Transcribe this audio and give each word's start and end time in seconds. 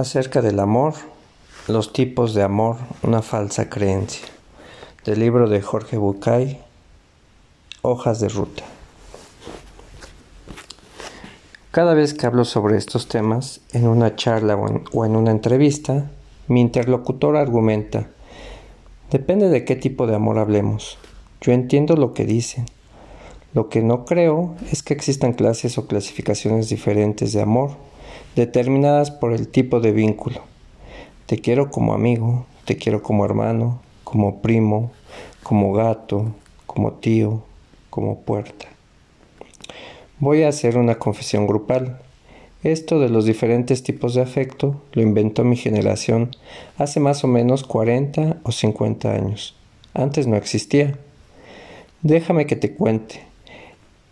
Acerca 0.00 0.40
del 0.40 0.60
amor, 0.60 0.94
los 1.68 1.92
tipos 1.92 2.32
de 2.32 2.42
amor, 2.42 2.76
una 3.02 3.20
falsa 3.20 3.68
creencia. 3.68 4.26
Del 5.04 5.20
libro 5.20 5.46
de 5.46 5.60
Jorge 5.60 5.98
Bucay, 5.98 6.58
Hojas 7.82 8.18
de 8.18 8.30
Ruta. 8.30 8.62
Cada 11.70 11.92
vez 11.92 12.14
que 12.14 12.24
hablo 12.24 12.46
sobre 12.46 12.78
estos 12.78 13.08
temas, 13.08 13.60
en 13.74 13.86
una 13.86 14.16
charla 14.16 14.56
o 14.56 14.70
en, 14.70 14.84
o 14.90 15.04
en 15.04 15.16
una 15.16 15.32
entrevista, 15.32 16.10
mi 16.48 16.62
interlocutor 16.62 17.36
argumenta, 17.36 18.08
depende 19.10 19.50
de 19.50 19.66
qué 19.66 19.76
tipo 19.76 20.06
de 20.06 20.14
amor 20.14 20.38
hablemos. 20.38 20.96
Yo 21.42 21.52
entiendo 21.52 21.94
lo 21.96 22.14
que 22.14 22.24
dicen. 22.24 22.64
Lo 23.52 23.68
que 23.68 23.82
no 23.82 24.06
creo 24.06 24.54
es 24.72 24.82
que 24.82 24.94
existan 24.94 25.34
clases 25.34 25.76
o 25.76 25.86
clasificaciones 25.86 26.70
diferentes 26.70 27.34
de 27.34 27.42
amor 27.42 27.90
determinadas 28.36 29.10
por 29.10 29.32
el 29.32 29.48
tipo 29.48 29.80
de 29.80 29.92
vínculo. 29.92 30.42
Te 31.26 31.38
quiero 31.38 31.70
como 31.70 31.94
amigo, 31.94 32.46
te 32.64 32.76
quiero 32.76 33.02
como 33.02 33.24
hermano, 33.24 33.80
como 34.04 34.40
primo, 34.40 34.90
como 35.42 35.72
gato, 35.72 36.34
como 36.66 36.92
tío, 36.92 37.42
como 37.90 38.20
puerta. 38.20 38.66
Voy 40.18 40.42
a 40.42 40.48
hacer 40.48 40.76
una 40.76 40.96
confesión 40.96 41.46
grupal. 41.46 42.00
Esto 42.62 43.00
de 43.00 43.08
los 43.08 43.24
diferentes 43.24 43.82
tipos 43.82 44.14
de 44.14 44.20
afecto 44.20 44.82
lo 44.92 45.00
inventó 45.00 45.44
mi 45.44 45.56
generación 45.56 46.36
hace 46.76 47.00
más 47.00 47.24
o 47.24 47.26
menos 47.26 47.64
40 47.64 48.36
o 48.42 48.52
50 48.52 49.12
años. 49.12 49.56
Antes 49.94 50.26
no 50.26 50.36
existía. 50.36 50.98
Déjame 52.02 52.46
que 52.46 52.56
te 52.56 52.74
cuente. 52.74 53.29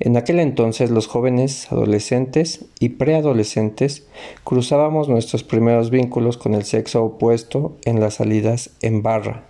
En 0.01 0.17
aquel 0.17 0.39
entonces 0.39 0.91
los 0.91 1.09
jóvenes, 1.09 1.73
adolescentes 1.73 2.65
y 2.79 2.91
preadolescentes 2.91 4.07
cruzábamos 4.45 5.09
nuestros 5.09 5.43
primeros 5.43 5.91
vínculos 5.91 6.37
con 6.37 6.55
el 6.55 6.65
sexo 6.65 7.03
opuesto 7.03 7.77
en 7.85 7.99
las 7.99 8.15
salidas 8.15 8.71
en 8.81 9.03
barra. 9.03 9.43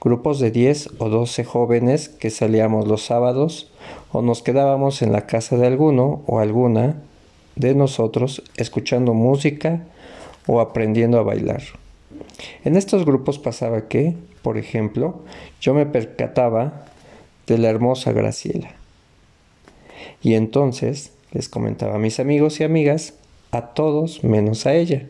Grupos 0.00 0.40
de 0.40 0.50
10 0.50 0.94
o 0.98 1.08
12 1.08 1.44
jóvenes 1.44 2.08
que 2.08 2.30
salíamos 2.30 2.88
los 2.88 3.04
sábados 3.04 3.70
o 4.10 4.20
nos 4.20 4.42
quedábamos 4.42 5.00
en 5.00 5.12
la 5.12 5.26
casa 5.26 5.56
de 5.56 5.68
alguno 5.68 6.22
o 6.26 6.40
alguna 6.40 6.96
de 7.54 7.76
nosotros 7.76 8.42
escuchando 8.56 9.14
música 9.14 9.84
o 10.48 10.60
aprendiendo 10.60 11.20
a 11.20 11.22
bailar. 11.22 11.62
En 12.64 12.76
estos 12.76 13.04
grupos 13.04 13.38
pasaba 13.38 13.86
que, 13.86 14.16
por 14.42 14.58
ejemplo, 14.58 15.20
yo 15.60 15.72
me 15.72 15.86
percataba 15.86 16.86
de 17.46 17.58
la 17.58 17.68
hermosa 17.68 18.10
Graciela 18.10 18.77
y 20.22 20.34
entonces 20.34 21.12
les 21.32 21.48
comentaba 21.48 21.96
a 21.96 21.98
mis 21.98 22.20
amigos 22.20 22.60
y 22.60 22.64
amigas, 22.64 23.14
a 23.50 23.68
todos 23.68 24.24
menos 24.24 24.66
a 24.66 24.74
ella, 24.74 25.06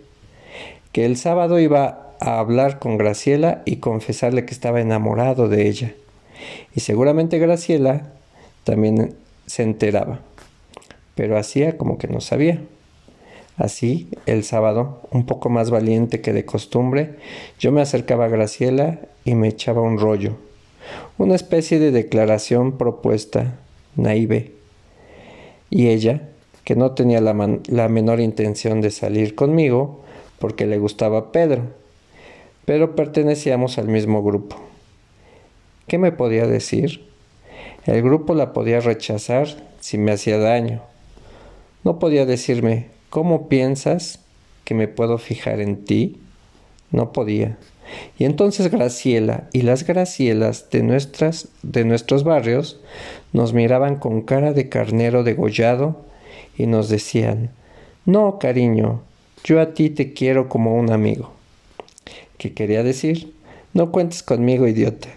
que 0.92 1.04
el 1.04 1.16
sábado 1.16 1.58
iba 1.58 2.14
a 2.20 2.38
hablar 2.38 2.78
con 2.78 2.98
Graciela 2.98 3.62
y 3.64 3.76
confesarle 3.76 4.44
que 4.44 4.52
estaba 4.52 4.80
enamorado 4.80 5.48
de 5.48 5.68
ella. 5.68 5.94
Y 6.74 6.80
seguramente 6.80 7.38
Graciela 7.38 8.12
también 8.64 9.14
se 9.46 9.62
enteraba, 9.62 10.20
pero 11.14 11.38
hacía 11.38 11.76
como 11.76 11.98
que 11.98 12.08
no 12.08 12.20
sabía. 12.20 12.60
Así, 13.56 14.08
el 14.26 14.44
sábado, 14.44 15.02
un 15.10 15.26
poco 15.26 15.48
más 15.48 15.70
valiente 15.70 16.20
que 16.20 16.32
de 16.32 16.44
costumbre, 16.44 17.16
yo 17.58 17.72
me 17.72 17.80
acercaba 17.80 18.26
a 18.26 18.28
Graciela 18.28 19.00
y 19.24 19.34
me 19.34 19.48
echaba 19.48 19.82
un 19.82 19.98
rollo, 19.98 20.36
una 21.18 21.34
especie 21.34 21.80
de 21.80 21.90
declaración 21.90 22.78
propuesta, 22.78 23.58
naive, 23.96 24.57
y 25.70 25.88
ella, 25.88 26.28
que 26.64 26.76
no 26.76 26.92
tenía 26.92 27.20
la, 27.20 27.88
menor 27.88 28.20
intención 28.20 28.80
de 28.80 28.90
salir 28.90 29.34
conmigo 29.34 30.02
porque 30.38 30.66
le 30.66 30.78
gustaba 30.78 31.32
Pedro, 31.32 31.62
pero 32.64 32.94
pertenecíamos 32.94 33.78
al 33.78 33.88
mismo 33.88 34.22
grupo. 34.22 34.56
¿Qué 35.86 35.98
me 35.98 36.12
podía 36.12 36.46
decir? 36.46 37.08
El 37.86 38.02
grupo 38.02 38.34
la 38.34 38.52
podía 38.52 38.80
rechazar 38.80 39.48
si 39.80 39.96
me 39.96 40.12
hacía 40.12 40.38
daño. 40.38 40.82
No 41.84 41.98
podía 41.98 42.26
decirme, 42.26 42.88
¿cómo 43.08 43.48
piensas 43.48 44.20
que 44.64 44.74
me 44.74 44.88
puedo 44.88 45.16
fijar 45.16 45.60
en 45.60 45.84
ti? 45.84 46.20
No 46.90 47.12
podía. 47.12 47.56
Y 48.18 48.24
entonces 48.24 48.70
Graciela 48.70 49.48
y 49.52 49.62
las 49.62 49.86
Gracielas 49.86 50.70
de, 50.70 50.82
nuestras, 50.82 51.48
de 51.62 51.84
nuestros 51.84 52.24
barrios 52.24 52.80
nos 53.32 53.52
miraban 53.52 53.96
con 53.96 54.22
cara 54.22 54.52
de 54.52 54.68
carnero 54.68 55.22
degollado 55.24 56.04
y 56.56 56.66
nos 56.66 56.88
decían, 56.88 57.50
no, 58.04 58.38
cariño, 58.38 59.02
yo 59.44 59.60
a 59.60 59.74
ti 59.74 59.90
te 59.90 60.12
quiero 60.12 60.48
como 60.48 60.74
un 60.74 60.90
amigo. 60.90 61.32
¿Qué 62.38 62.54
quería 62.54 62.82
decir? 62.82 63.34
No 63.74 63.92
cuentes 63.92 64.22
conmigo, 64.22 64.66
idiota. 64.66 65.08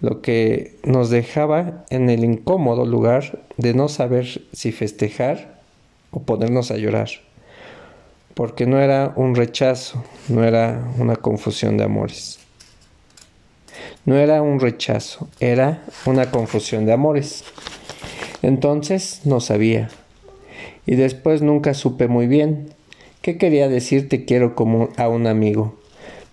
Lo 0.00 0.22
que 0.22 0.76
nos 0.84 1.10
dejaba 1.10 1.84
en 1.90 2.08
el 2.08 2.24
incómodo 2.24 2.86
lugar 2.86 3.44
de 3.56 3.74
no 3.74 3.88
saber 3.88 4.42
si 4.52 4.72
festejar 4.72 5.60
o 6.10 6.22
ponernos 6.22 6.70
a 6.70 6.76
llorar 6.76 7.27
porque 8.38 8.66
no 8.66 8.78
era 8.78 9.14
un 9.16 9.34
rechazo, 9.34 10.04
no 10.28 10.44
era 10.44 10.92
una 10.96 11.16
confusión 11.16 11.76
de 11.76 11.82
amores. 11.82 12.38
No 14.04 14.16
era 14.16 14.42
un 14.42 14.60
rechazo, 14.60 15.28
era 15.40 15.82
una 16.06 16.30
confusión 16.30 16.86
de 16.86 16.92
amores. 16.92 17.42
Entonces 18.42 19.22
no 19.24 19.40
sabía. 19.40 19.88
Y 20.86 20.94
después 20.94 21.42
nunca 21.42 21.74
supe 21.74 22.06
muy 22.06 22.28
bien 22.28 22.68
qué 23.22 23.38
quería 23.38 23.68
decir 23.68 24.08
te 24.08 24.24
quiero 24.24 24.54
como 24.54 24.90
a 24.96 25.08
un 25.08 25.26
amigo. 25.26 25.76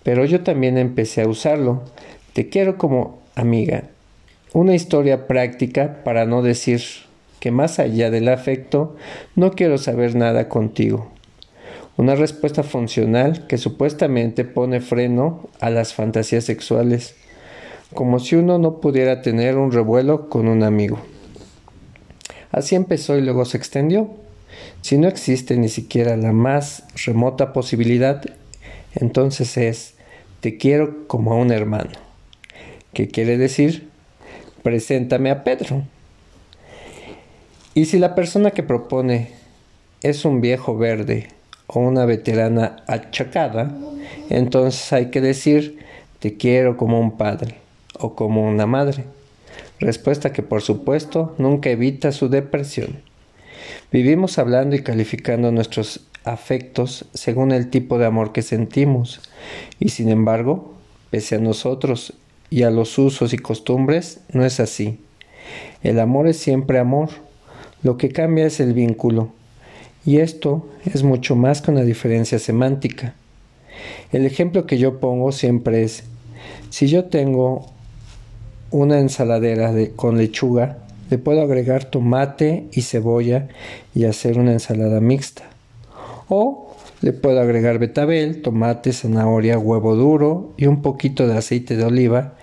Pero 0.03 0.25
yo 0.25 0.43
también 0.43 0.77
empecé 0.77 1.23
a 1.23 1.27
usarlo. 1.27 1.85
Te 2.33 2.49
quiero 2.49 2.77
como 2.77 3.19
amiga. 3.33 3.85
Una 4.53 4.75
historia 4.75 5.25
práctica 5.25 6.03
para 6.03 6.27
no 6.27 6.43
decir 6.43 6.83
que 7.39 7.49
más 7.49 7.79
allá 7.79 8.11
del 8.11 8.29
afecto 8.29 8.95
no 9.35 9.53
quiero 9.53 9.79
saber 9.79 10.13
nada 10.13 10.49
contigo 10.49 11.14
una 11.97 12.15
respuesta 12.15 12.63
funcional 12.63 13.47
que 13.47 13.57
supuestamente 13.57 14.43
pone 14.43 14.81
freno 14.81 15.49
a 15.61 15.69
las 15.69 15.93
fantasías 15.93 16.43
sexuales, 16.43 17.15
como 17.93 18.19
si 18.19 18.35
uno 18.35 18.57
no 18.59 18.81
pudiera 18.81 19.21
tener 19.21 19.57
un 19.57 19.71
revuelo 19.71 20.29
con 20.29 20.47
un 20.47 20.63
amigo. 20.63 20.99
Así 22.51 22.75
empezó 22.75 23.17
y 23.17 23.21
luego 23.21 23.45
se 23.45 23.57
extendió. 23.57 24.09
Si 24.81 24.97
no 24.97 25.07
existe 25.07 25.57
ni 25.57 25.69
siquiera 25.69 26.17
la 26.17 26.31
más 26.31 26.83
remota 27.05 27.53
posibilidad, 27.53 28.23
entonces 28.93 29.57
es 29.57 29.95
te 30.41 30.57
quiero 30.57 31.07
como 31.07 31.33
a 31.33 31.37
un 31.37 31.51
hermano. 31.51 31.91
¿Qué 32.93 33.07
quiere 33.07 33.37
decir? 33.37 33.89
Preséntame 34.63 35.31
a 35.31 35.43
Pedro. 35.43 35.83
Y 37.73 37.85
si 37.85 37.99
la 37.99 38.15
persona 38.15 38.51
que 38.51 38.63
propone 38.63 39.31
es 40.01 40.23
un 40.23 40.39
viejo 40.39 40.77
verde 40.77 41.34
o 41.67 41.79
una 41.79 42.05
veterana 42.05 42.83
achacada, 42.87 43.75
entonces 44.29 44.91
hay 44.93 45.09
que 45.09 45.21
decir 45.21 45.79
te 46.19 46.37
quiero 46.37 46.77
como 46.77 46.99
un 46.99 47.17
padre 47.17 47.55
o 47.99 48.15
como 48.15 48.47
una 48.47 48.65
madre. 48.65 49.05
Respuesta 49.79 50.31
que 50.31 50.41
por 50.41 50.61
supuesto 50.61 51.35
nunca 51.37 51.69
evita 51.69 52.11
su 52.11 52.29
depresión. 52.29 53.01
Vivimos 53.91 54.37
hablando 54.39 54.75
y 54.75 54.83
calificando 54.83 55.51
nuestros 55.51 56.07
afectos 56.23 57.05
según 57.13 57.51
el 57.51 57.69
tipo 57.69 57.97
de 57.97 58.05
amor 58.05 58.31
que 58.31 58.41
sentimos 58.41 59.21
y 59.79 59.89
sin 59.89 60.09
embargo, 60.09 60.73
pese 61.11 61.35
a 61.35 61.39
nosotros 61.39 62.13
y 62.49 62.63
a 62.63 62.71
los 62.71 62.97
usos 62.97 63.33
y 63.33 63.37
costumbres, 63.37 64.21
no 64.31 64.45
es 64.45 64.59
así. 64.59 64.99
El 65.83 65.99
amor 65.99 66.27
es 66.27 66.37
siempre 66.37 66.79
amor, 66.79 67.09
lo 67.83 67.97
que 67.97 68.09
cambia 68.09 68.45
es 68.45 68.59
el 68.59 68.73
vínculo 68.73 69.31
y 70.05 70.19
esto 70.19 70.67
es 70.85 71.03
mucho 71.03 71.35
más 71.35 71.61
que 71.61 71.71
una 71.71 71.81
diferencia 71.81 72.39
semántica. 72.39 73.15
El 74.11 74.25
ejemplo 74.25 74.65
que 74.65 74.77
yo 74.77 74.99
pongo 74.99 75.31
siempre 75.31 75.83
es, 75.83 76.03
si 76.69 76.87
yo 76.87 77.05
tengo 77.05 77.65
una 78.71 78.99
ensaladera 78.99 79.71
de, 79.71 79.91
con 79.91 80.17
lechuga, 80.17 80.77
le 81.09 81.17
puedo 81.17 81.41
agregar 81.41 81.85
tomate 81.85 82.67
y 82.71 82.81
cebolla 82.81 83.47
y 83.93 84.05
hacer 84.05 84.37
una 84.37 84.53
ensalada 84.53 84.99
mixta. 85.01 85.43
O 86.27 86.75
le 87.01 87.13
puedo 87.13 87.39
agregar 87.39 87.79
betabel, 87.79 88.41
tomate, 88.41 88.91
zanahoria, 88.91 89.57
huevo 89.59 89.95
duro 89.95 90.53
y 90.57 90.65
un 90.65 90.81
poquito 90.81 91.27
de 91.27 91.37
aceite 91.37 91.75
de 91.75 91.83
oliva 91.83 92.33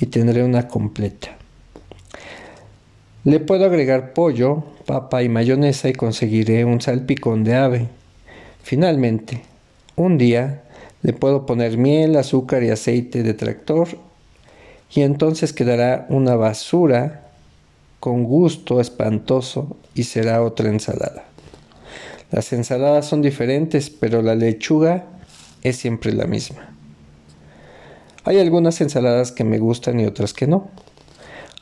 y 0.00 0.06
tendré 0.06 0.42
una 0.44 0.68
completa. 0.68 1.37
Le 3.28 3.40
puedo 3.40 3.66
agregar 3.66 4.14
pollo, 4.14 4.64
papa 4.86 5.22
y 5.22 5.28
mayonesa 5.28 5.90
y 5.90 5.92
conseguiré 5.92 6.64
un 6.64 6.80
salpicón 6.80 7.44
de 7.44 7.56
ave. 7.56 7.88
Finalmente, 8.62 9.42
un 9.96 10.16
día 10.16 10.62
le 11.02 11.12
puedo 11.12 11.44
poner 11.44 11.76
miel, 11.76 12.16
azúcar 12.16 12.62
y 12.62 12.70
aceite 12.70 13.22
de 13.22 13.34
tractor 13.34 13.88
y 14.90 15.02
entonces 15.02 15.52
quedará 15.52 16.06
una 16.08 16.36
basura 16.36 17.28
con 18.00 18.24
gusto 18.24 18.80
espantoso 18.80 19.76
y 19.94 20.04
será 20.04 20.42
otra 20.42 20.70
ensalada. 20.70 21.24
Las 22.30 22.54
ensaladas 22.54 23.04
son 23.04 23.20
diferentes, 23.20 23.90
pero 23.90 24.22
la 24.22 24.36
lechuga 24.36 25.04
es 25.62 25.76
siempre 25.76 26.14
la 26.14 26.24
misma. 26.24 26.70
Hay 28.24 28.38
algunas 28.38 28.80
ensaladas 28.80 29.32
que 29.32 29.44
me 29.44 29.58
gustan 29.58 30.00
y 30.00 30.06
otras 30.06 30.32
que 30.32 30.46
no. 30.46 30.70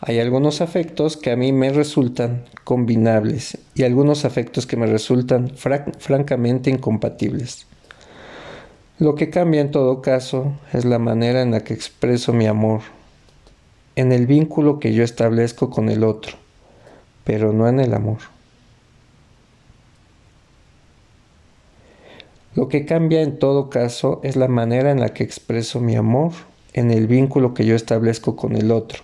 Hay 0.01 0.21
algunos 0.21 0.61
afectos 0.61 1.17
que 1.17 1.31
a 1.31 1.37
mí 1.37 1.53
me 1.53 1.71
resultan 1.71 2.45
combinables 2.65 3.59
y 3.75 3.85
algunos 3.85 4.27
afectos 4.27 4.67
que 4.67 4.77
me 4.77 4.87
resultan 4.87 5.53
francamente 5.57 6.69
incompatibles. 6.69 7.67
Lo 8.99 9.15
que 9.15 9.31
cambia 9.31 9.61
en 9.61 9.71
todo 9.71 10.03
caso 10.03 10.55
es 10.73 10.85
la 10.85 10.99
manera 10.99 11.41
en 11.41 11.51
la 11.51 11.65
que 11.65 11.73
expreso 11.73 12.33
mi 12.33 12.47
amor, 12.47 12.81
en 13.95 14.13
el 14.13 14.27
vínculo 14.27 14.79
que 14.79 14.93
yo 14.93 15.03
establezco 15.03 15.71
con 15.71 15.89
el 15.89 16.05
otro, 16.05 16.37
pero 17.25 17.53
no 17.53 17.67
en 17.67 17.81
el 17.81 17.95
amor. 17.95 18.19
Lo 22.55 22.69
que 22.69 22.87
cambia 22.87 23.23
en 23.23 23.39
todo 23.39 23.69
caso 23.69 24.21
es 24.23 24.37
la 24.37 24.49
manera 24.49 24.91
en 24.91 25.01
la 25.01 25.11
que 25.11 25.25
expreso 25.25 25.81
mi 25.81 25.95
amor 25.95 26.33
en 26.73 26.91
el 26.91 27.07
vínculo 27.07 27.53
que 27.53 27.67
yo 27.67 27.75
establezco 27.75 28.37
con 28.37 28.57
el 28.57 28.71
otro, 28.71 29.03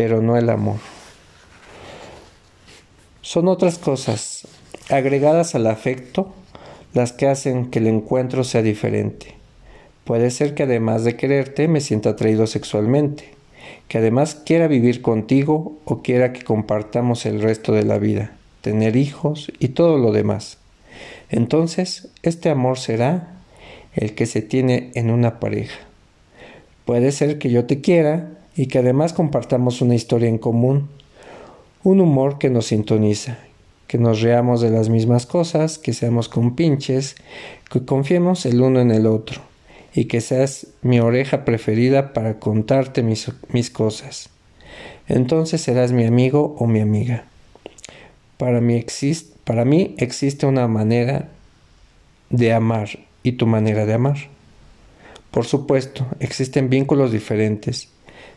pero 0.00 0.22
no 0.22 0.38
el 0.38 0.48
amor. 0.48 0.78
Son 3.20 3.48
otras 3.48 3.76
cosas, 3.76 4.48
agregadas 4.88 5.54
al 5.54 5.66
afecto, 5.66 6.32
las 6.94 7.12
que 7.12 7.26
hacen 7.26 7.66
que 7.66 7.80
el 7.80 7.86
encuentro 7.86 8.42
sea 8.42 8.62
diferente. 8.62 9.34
Puede 10.04 10.30
ser 10.30 10.54
que 10.54 10.62
además 10.62 11.04
de 11.04 11.16
quererte 11.16 11.68
me 11.68 11.82
sienta 11.82 12.08
atraído 12.08 12.46
sexualmente, 12.46 13.34
que 13.88 13.98
además 13.98 14.36
quiera 14.36 14.68
vivir 14.68 15.02
contigo 15.02 15.78
o 15.84 16.00
quiera 16.00 16.32
que 16.32 16.44
compartamos 16.44 17.26
el 17.26 17.42
resto 17.42 17.74
de 17.74 17.84
la 17.84 17.98
vida, 17.98 18.32
tener 18.62 18.96
hijos 18.96 19.52
y 19.58 19.68
todo 19.68 19.98
lo 19.98 20.12
demás. 20.12 20.56
Entonces, 21.28 22.08
este 22.22 22.48
amor 22.48 22.78
será 22.78 23.34
el 23.94 24.14
que 24.14 24.24
se 24.24 24.40
tiene 24.40 24.92
en 24.94 25.10
una 25.10 25.38
pareja. 25.40 25.78
Puede 26.86 27.12
ser 27.12 27.36
que 27.36 27.50
yo 27.50 27.66
te 27.66 27.82
quiera 27.82 28.39
y 28.56 28.66
que 28.66 28.78
además 28.78 29.12
compartamos 29.12 29.80
una 29.80 29.94
historia 29.94 30.28
en 30.28 30.38
común, 30.38 30.88
un 31.82 32.00
humor 32.00 32.38
que 32.38 32.50
nos 32.50 32.66
sintoniza, 32.66 33.38
que 33.86 33.98
nos 33.98 34.20
reamos 34.20 34.60
de 34.60 34.70
las 34.70 34.88
mismas 34.88 35.26
cosas, 35.26 35.78
que 35.78 35.92
seamos 35.92 36.28
compinches, 36.28 37.16
que 37.70 37.84
confiemos 37.84 38.46
el 38.46 38.60
uno 38.60 38.80
en 38.80 38.90
el 38.90 39.06
otro 39.06 39.40
y 39.94 40.04
que 40.04 40.20
seas 40.20 40.68
mi 40.82 41.00
oreja 41.00 41.44
preferida 41.44 42.12
para 42.12 42.38
contarte 42.38 43.02
mis, 43.02 43.30
mis 43.48 43.70
cosas. 43.70 44.30
Entonces 45.08 45.60
serás 45.60 45.92
mi 45.92 46.04
amigo 46.04 46.54
o 46.58 46.66
mi 46.66 46.80
amiga. 46.80 47.24
Para 48.36 48.60
mí, 48.60 48.84
para 49.44 49.64
mí 49.64 49.94
existe 49.98 50.46
una 50.46 50.68
manera 50.68 51.28
de 52.30 52.52
amar 52.52 52.88
y 53.22 53.32
tu 53.32 53.46
manera 53.46 53.86
de 53.86 53.94
amar. 53.94 54.16
Por 55.30 55.46
supuesto, 55.46 56.06
existen 56.20 56.70
vínculos 56.70 57.12
diferentes. 57.12 57.89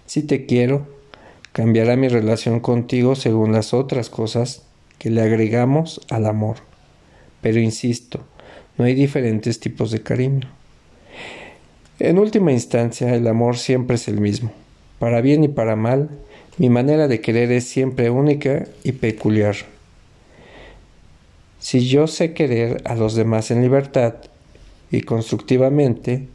Si 0.06 0.24
te 0.24 0.46
quiero, 0.46 0.88
cambiará 1.52 1.96
mi 1.96 2.08
relación 2.08 2.60
contigo 2.60 3.16
según 3.16 3.52
las 3.52 3.74
otras 3.74 4.10
cosas 4.10 4.64
que 5.00 5.10
le 5.10 5.22
agregamos 5.22 6.02
al 6.10 6.26
amor. 6.26 6.58
Pero 7.42 7.60
insisto, 7.60 8.22
no 8.78 8.86
hay 8.86 8.96
diferentes 8.96 9.60
tipos 9.60 9.92
de 9.92 10.02
cariño. 10.02 10.50
En 12.00 12.18
última 12.18 12.52
instancia, 12.52 13.14
el 13.16 13.28
amor 13.28 13.58
siempre 13.58 13.96
es 13.96 14.08
el 14.08 14.20
mismo. 14.20 14.52
Para 15.00 15.22
bien 15.22 15.44
y 15.44 15.48
para 15.48 15.76
mal, 15.76 16.10
mi 16.58 16.70
manera 16.70 17.08
de 17.08 17.22
querer 17.22 17.52
es 17.52 17.66
siempre 17.66 18.10
única 18.10 18.66
y 18.84 18.94
peculiar. 18.94 19.56
Si 21.60 21.88
yo 21.88 22.08
sé 22.08 22.34
querer 22.34 22.82
a 22.86 22.96
los 22.96 23.16
demás 23.16 23.52
en 23.52 23.62
libertad 23.62 24.16
y 24.92 25.02
constructivamente, 25.02 26.28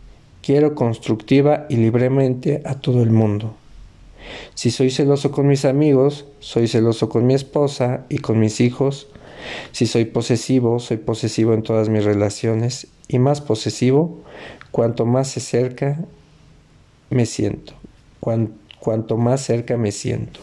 quiero 0.49 0.75
constructiva 0.75 1.67
y 1.69 1.77
libremente 1.77 2.63
a 2.65 2.81
todo 2.81 3.03
el 3.03 3.11
mundo. 3.11 3.55
Si 4.55 4.71
soy 4.71 4.91
celoso 4.91 5.31
con 5.31 5.47
mis 5.47 5.67
amigos, 5.67 6.25
soy 6.39 6.69
celoso 6.69 7.11
con 7.11 7.27
mi 7.27 7.35
esposa 7.35 8.07
y 8.09 8.17
con 8.17 8.41
mis 8.41 8.63
hijos. 8.63 9.09
Si 9.73 9.85
soy 9.85 10.07
posesivo, 10.07 10.79
soy 10.79 10.97
posesivo 10.97 11.53
en 11.53 11.63
todas 11.63 11.91
mis 11.91 12.03
relaciones 12.03 12.87
y 13.09 13.19
más 13.19 13.43
posesivo 13.43 14.23
cuanto 14.71 15.05
más 15.05 15.29
se 15.29 15.41
cerca 15.41 16.03
me 17.11 17.27
siento, 17.27 17.75
cuanto 18.81 19.19
más 19.19 19.43
cerca 19.43 19.77
me 19.77 19.93
siento. 19.93 20.41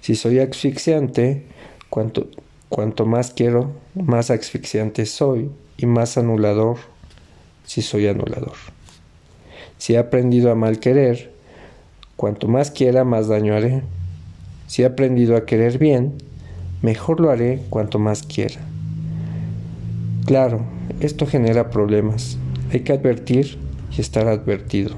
Si 0.00 0.16
soy 0.16 0.40
asfixiante, 0.40 1.46
cuanto, 1.90 2.26
Cuanto 2.68 3.06
más 3.06 3.30
quiero, 3.30 3.70
más 3.94 4.32
asfixiante 4.32 5.06
soy 5.06 5.52
y 5.76 5.86
más 5.86 6.18
anulador 6.18 6.78
si 7.64 7.80
soy 7.80 8.08
anulador. 8.08 8.75
Si 9.78 9.94
he 9.94 9.98
aprendido 9.98 10.50
a 10.50 10.54
mal 10.54 10.78
querer, 10.78 11.30
cuanto 12.16 12.48
más 12.48 12.70
quiera, 12.70 13.04
más 13.04 13.28
daño 13.28 13.54
haré. 13.54 13.82
Si 14.66 14.82
he 14.82 14.86
aprendido 14.86 15.36
a 15.36 15.46
querer 15.46 15.78
bien, 15.78 16.14
mejor 16.82 17.20
lo 17.20 17.30
haré 17.30 17.62
cuanto 17.70 17.98
más 17.98 18.22
quiera. 18.22 18.60
Claro, 20.24 20.62
esto 21.00 21.26
genera 21.26 21.70
problemas. 21.70 22.38
Hay 22.72 22.80
que 22.80 22.92
advertir 22.92 23.58
y 23.96 24.00
estar 24.00 24.26
advertido. 24.26 24.96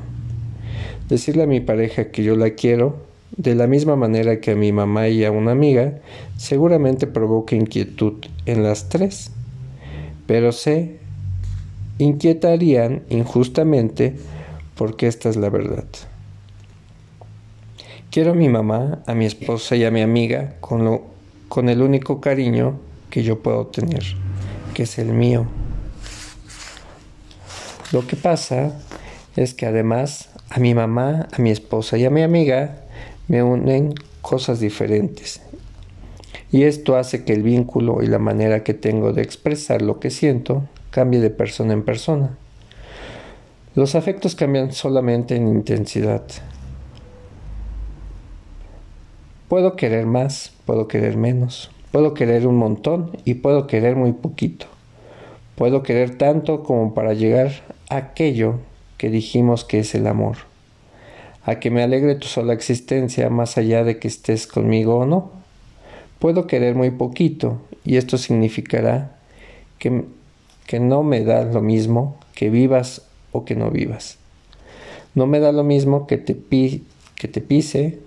Decirle 1.08 1.42
a 1.42 1.46
mi 1.46 1.60
pareja 1.60 2.10
que 2.10 2.22
yo 2.22 2.36
la 2.36 2.50
quiero 2.50 3.08
de 3.36 3.54
la 3.54 3.66
misma 3.66 3.96
manera 3.96 4.40
que 4.40 4.52
a 4.52 4.56
mi 4.56 4.72
mamá 4.72 5.08
y 5.08 5.24
a 5.24 5.30
una 5.30 5.52
amiga, 5.52 6.00
seguramente 6.36 7.06
provoca 7.06 7.54
inquietud 7.54 8.14
en 8.46 8.62
las 8.62 8.88
tres, 8.88 9.30
pero 10.26 10.52
se 10.52 10.96
inquietarían 11.98 13.02
injustamente 13.10 14.16
porque 14.78 15.08
esta 15.08 15.28
es 15.28 15.36
la 15.36 15.50
verdad. 15.50 15.84
Quiero 18.12 18.30
a 18.30 18.34
mi 18.34 18.48
mamá, 18.48 19.02
a 19.06 19.14
mi 19.14 19.26
esposa 19.26 19.74
y 19.74 19.84
a 19.84 19.90
mi 19.90 20.00
amiga 20.00 20.54
con, 20.60 20.84
lo, 20.84 21.02
con 21.48 21.68
el 21.68 21.82
único 21.82 22.20
cariño 22.20 22.78
que 23.10 23.24
yo 23.24 23.40
puedo 23.40 23.66
tener, 23.66 24.04
que 24.74 24.84
es 24.84 24.98
el 24.98 25.08
mío. 25.08 25.46
Lo 27.90 28.06
que 28.06 28.14
pasa 28.14 28.80
es 29.34 29.52
que 29.52 29.66
además 29.66 30.30
a 30.48 30.60
mi 30.60 30.74
mamá, 30.74 31.26
a 31.32 31.42
mi 31.42 31.50
esposa 31.50 31.98
y 31.98 32.04
a 32.04 32.10
mi 32.10 32.22
amiga 32.22 32.84
me 33.26 33.42
unen 33.42 33.94
cosas 34.22 34.60
diferentes. 34.60 35.42
Y 36.52 36.62
esto 36.62 36.96
hace 36.96 37.24
que 37.24 37.32
el 37.32 37.42
vínculo 37.42 38.00
y 38.02 38.06
la 38.06 38.20
manera 38.20 38.62
que 38.62 38.74
tengo 38.74 39.12
de 39.12 39.22
expresar 39.22 39.82
lo 39.82 39.98
que 39.98 40.10
siento 40.10 40.68
cambie 40.90 41.20
de 41.20 41.30
persona 41.30 41.72
en 41.72 41.82
persona. 41.82 42.38
Los 43.74 43.94
afectos 43.94 44.34
cambian 44.34 44.72
solamente 44.72 45.36
en 45.36 45.48
intensidad. 45.48 46.22
Puedo 49.48 49.76
querer 49.76 50.06
más, 50.06 50.52
puedo 50.66 50.88
querer 50.88 51.16
menos, 51.16 51.70
puedo 51.92 52.14
querer 52.14 52.46
un 52.46 52.56
montón 52.56 53.12
y 53.24 53.34
puedo 53.34 53.66
querer 53.66 53.96
muy 53.96 54.12
poquito. 54.12 54.66
Puedo 55.54 55.82
querer 55.82 56.16
tanto 56.18 56.62
como 56.62 56.94
para 56.94 57.14
llegar 57.14 57.52
a 57.88 57.96
aquello 57.96 58.60
que 58.96 59.10
dijimos 59.10 59.64
que 59.64 59.80
es 59.80 59.94
el 59.94 60.06
amor 60.06 60.36
a 61.48 61.60
que 61.60 61.70
me 61.70 61.82
alegre 61.82 62.14
tu 62.14 62.26
sola 62.26 62.52
existencia 62.52 63.30
más 63.30 63.56
allá 63.56 63.82
de 63.82 63.98
que 63.98 64.06
estés 64.06 64.46
conmigo 64.46 64.98
o 64.98 65.06
no. 65.06 65.30
Puedo 66.18 66.46
querer 66.46 66.74
muy 66.74 66.90
poquito 66.90 67.62
y 67.86 67.96
esto 67.96 68.18
significará 68.18 69.16
que, 69.78 70.04
que 70.66 70.78
no 70.78 71.02
me 71.02 71.24
da 71.24 71.44
lo 71.44 71.62
mismo 71.62 72.18
que 72.34 72.50
vivas 72.50 73.07
o 73.32 73.44
que 73.44 73.54
no 73.54 73.70
vivas. 73.70 74.18
No 75.14 75.26
me 75.26 75.40
da 75.40 75.52
lo 75.52 75.64
mismo 75.64 76.06
que 76.06 76.18
te, 76.18 76.36
que 77.16 77.28
te 77.28 77.40
pise 77.40 77.98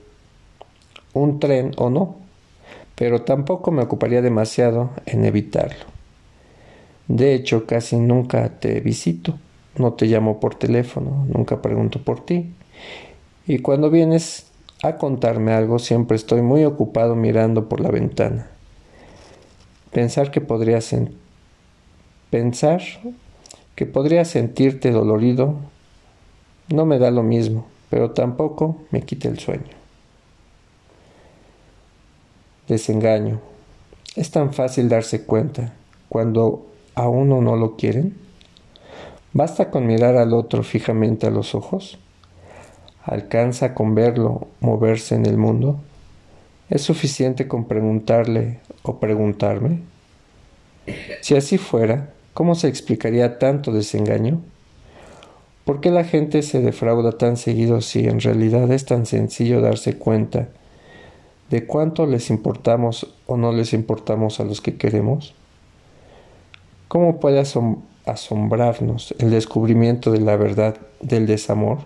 un 1.13 1.39
tren 1.39 1.71
o 1.77 1.89
no, 1.89 2.15
pero 2.95 3.23
tampoco 3.23 3.71
me 3.71 3.83
ocuparía 3.83 4.21
demasiado 4.21 4.91
en 5.05 5.25
evitarlo. 5.25 5.85
De 7.07 7.33
hecho, 7.33 7.65
casi 7.65 7.97
nunca 7.97 8.59
te 8.59 8.79
visito, 8.79 9.37
no 9.77 9.93
te 9.93 10.05
llamo 10.05 10.39
por 10.39 10.55
teléfono, 10.55 11.25
nunca 11.27 11.61
pregunto 11.61 12.03
por 12.03 12.23
ti 12.23 12.53
y 13.47 13.59
cuando 13.59 13.89
vienes 13.89 14.45
a 14.83 14.97
contarme 14.97 15.53
algo 15.53 15.79
siempre 15.79 16.15
estoy 16.15 16.41
muy 16.41 16.63
ocupado 16.65 17.15
mirando 17.15 17.67
por 17.67 17.81
la 17.81 17.89
ventana. 17.89 18.47
Pensar 19.91 20.31
que 20.31 20.41
podrías 20.41 20.95
pensar 22.29 22.81
que 23.81 23.87
podría 23.87 24.25
sentirte 24.25 24.91
dolorido 24.91 25.55
no 26.69 26.85
me 26.85 26.99
da 26.99 27.09
lo 27.09 27.23
mismo, 27.23 27.65
pero 27.89 28.11
tampoco 28.11 28.77
me 28.91 29.01
quita 29.01 29.27
el 29.27 29.39
sueño. 29.39 29.73
Desengaño. 32.67 33.41
Es 34.15 34.29
tan 34.29 34.53
fácil 34.53 34.87
darse 34.87 35.25
cuenta 35.25 35.73
cuando 36.09 36.67
a 36.93 37.07
uno 37.07 37.41
no 37.41 37.55
lo 37.55 37.75
quieren. 37.75 38.15
Basta 39.33 39.71
con 39.71 39.87
mirar 39.87 40.15
al 40.15 40.35
otro 40.35 40.61
fijamente 40.61 41.25
a 41.25 41.31
los 41.31 41.55
ojos 41.55 41.97
alcanza 43.03 43.73
con 43.73 43.95
verlo 43.95 44.47
moverse 44.59 45.15
en 45.15 45.25
el 45.25 45.37
mundo? 45.37 45.79
¿Es 46.69 46.83
suficiente 46.83 47.47
con 47.47 47.65
preguntarle 47.65 48.59
o 48.83 48.99
preguntarme? 48.99 49.79
Si 51.21 51.35
así 51.35 51.57
fuera, 51.57 52.13
¿cómo 52.33 52.55
se 52.55 52.67
explicaría 52.67 53.39
tanto 53.39 53.71
desengaño? 53.71 54.41
¿Por 55.65 55.79
qué 55.79 55.91
la 55.91 56.03
gente 56.03 56.41
se 56.41 56.59
defrauda 56.59 57.11
tan 57.13 57.37
seguido 57.37 57.81
si 57.81 58.07
en 58.07 58.19
realidad 58.19 58.71
es 58.71 58.85
tan 58.85 59.05
sencillo 59.05 59.61
darse 59.61 59.97
cuenta 59.97 60.49
de 61.49 61.65
cuánto 61.65 62.07
les 62.07 62.29
importamos 62.29 63.13
o 63.27 63.37
no 63.37 63.51
les 63.51 63.73
importamos 63.73 64.39
a 64.39 64.43
los 64.43 64.59
que 64.61 64.75
queremos? 64.75 65.33
¿Cómo 66.87 67.19
puede 67.19 67.43
asombrarnos 68.05 69.13
el 69.19 69.29
descubrimiento 69.29 70.11
de 70.11 70.19
la 70.19 70.35
verdad 70.35 70.75
del 70.99 71.27
desamor? 71.27 71.79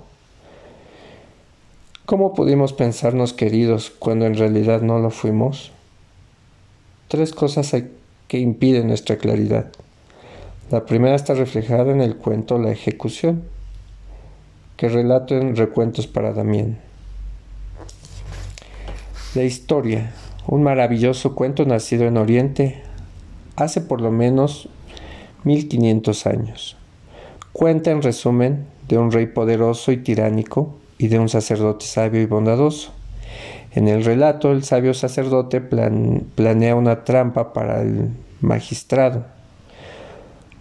¿Cómo 2.06 2.34
pudimos 2.34 2.74
pensarnos 2.74 3.34
queridos 3.34 3.90
cuando 3.90 4.26
en 4.26 4.36
realidad 4.36 4.82
no 4.82 5.00
lo 5.00 5.10
fuimos? 5.10 5.72
Tres 7.08 7.34
cosas 7.34 7.76
que 8.28 8.40
impiden 8.40 8.88
nuestra 8.88 9.18
claridad. 9.18 9.72
La 10.72 10.84
primera 10.84 11.14
está 11.16 11.36
reflejada 11.36 11.92
en 11.92 12.02
el 12.02 12.16
cuento 12.16 12.58
La 12.58 12.72
ejecución, 12.72 13.44
que 14.78 14.90
relato 14.90 15.38
en 15.38 15.56
Recuentos 15.56 16.08
para 16.08 16.34
Damián. 16.34 16.80
La 19.36 19.44
historia, 19.44 20.12
un 20.48 20.64
maravilloso 20.64 21.36
cuento 21.36 21.66
nacido 21.66 22.06
en 22.06 22.18
Oriente 22.18 22.82
hace 23.56 23.80
por 23.80 24.02
lo 24.02 24.10
menos 24.10 24.68
1500 25.44 26.26
años. 26.26 26.78
Cuenta 27.54 27.92
en 27.92 28.02
resumen 28.02 28.66
de 28.88 28.98
un 28.98 29.12
rey 29.12 29.28
poderoso 29.28 29.92
y 29.92 29.98
tiránico 29.98 30.74
y 30.98 31.10
de 31.10 31.20
un 31.20 31.30
sacerdote 31.30 31.86
sabio 31.86 32.24
y 32.24 32.26
bondadoso. 32.26 32.92
En 33.76 33.88
el 33.88 34.04
relato, 34.04 34.52
el 34.52 34.64
sabio 34.64 34.96
sacerdote 34.96 35.62
planea 35.62 36.76
una 36.76 37.04
trampa 37.04 37.54
para 37.54 37.84
el 37.84 38.10
magistrado. 38.42 39.35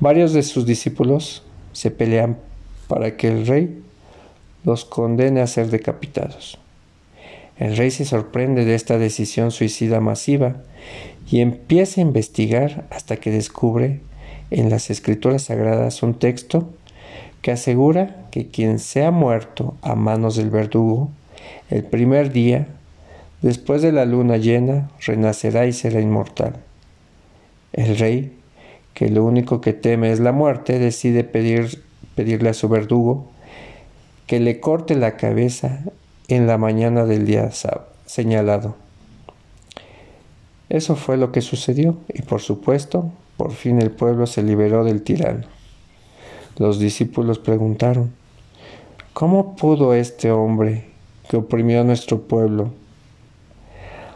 Varios 0.00 0.32
de 0.32 0.42
sus 0.42 0.66
discípulos 0.66 1.42
se 1.72 1.90
pelean 1.90 2.38
para 2.88 3.16
que 3.16 3.28
el 3.28 3.46
rey 3.46 3.82
los 4.64 4.84
condene 4.84 5.40
a 5.40 5.46
ser 5.46 5.68
decapitados. 5.70 6.58
El 7.58 7.76
rey 7.76 7.90
se 7.90 8.04
sorprende 8.04 8.64
de 8.64 8.74
esta 8.74 8.98
decisión 8.98 9.50
suicida 9.50 10.00
masiva 10.00 10.56
y 11.30 11.40
empieza 11.40 12.00
a 12.00 12.04
investigar 12.04 12.86
hasta 12.90 13.16
que 13.16 13.30
descubre 13.30 14.00
en 14.50 14.70
las 14.70 14.90
escrituras 14.90 15.44
sagradas 15.44 16.02
un 16.02 16.14
texto 16.14 16.68
que 17.42 17.52
asegura 17.52 18.26
que 18.30 18.48
quien 18.48 18.78
sea 18.78 19.10
muerto 19.10 19.76
a 19.82 19.94
manos 19.94 20.36
del 20.36 20.50
verdugo 20.50 21.10
el 21.70 21.84
primer 21.84 22.32
día 22.32 22.66
después 23.42 23.82
de 23.82 23.92
la 23.92 24.04
luna 24.04 24.36
llena 24.38 24.90
renacerá 25.00 25.66
y 25.66 25.72
será 25.72 26.00
inmortal. 26.00 26.56
El 27.72 27.98
rey, 27.98 28.32
que 28.94 29.08
lo 29.10 29.24
único 29.24 29.60
que 29.60 29.72
teme 29.72 30.12
es 30.12 30.20
la 30.20 30.32
muerte, 30.32 30.78
decide 30.78 31.24
pedir, 31.24 31.82
pedirle 32.14 32.50
a 32.50 32.54
su 32.54 32.68
verdugo 32.68 33.26
que 34.26 34.40
le 34.40 34.60
corte 34.60 34.94
la 34.94 35.16
cabeza 35.16 35.80
en 36.28 36.46
la 36.46 36.56
mañana 36.56 37.04
del 37.04 37.26
día 37.26 37.50
señalado. 38.06 38.76
Eso 40.70 40.96
fue 40.96 41.16
lo 41.16 41.30
que 41.30 41.42
sucedió 41.42 41.98
y 42.12 42.22
por 42.22 42.40
supuesto, 42.40 43.10
por 43.36 43.52
fin 43.52 43.82
el 43.82 43.90
pueblo 43.90 44.26
se 44.26 44.42
liberó 44.42 44.84
del 44.84 45.02
tirano. 45.02 45.44
Los 46.56 46.78
discípulos 46.78 47.38
preguntaron, 47.38 48.12
¿cómo 49.12 49.56
pudo 49.56 49.92
este 49.92 50.30
hombre 50.30 50.86
que 51.28 51.36
oprimió 51.36 51.80
a 51.80 51.84
nuestro 51.84 52.22
pueblo, 52.22 52.70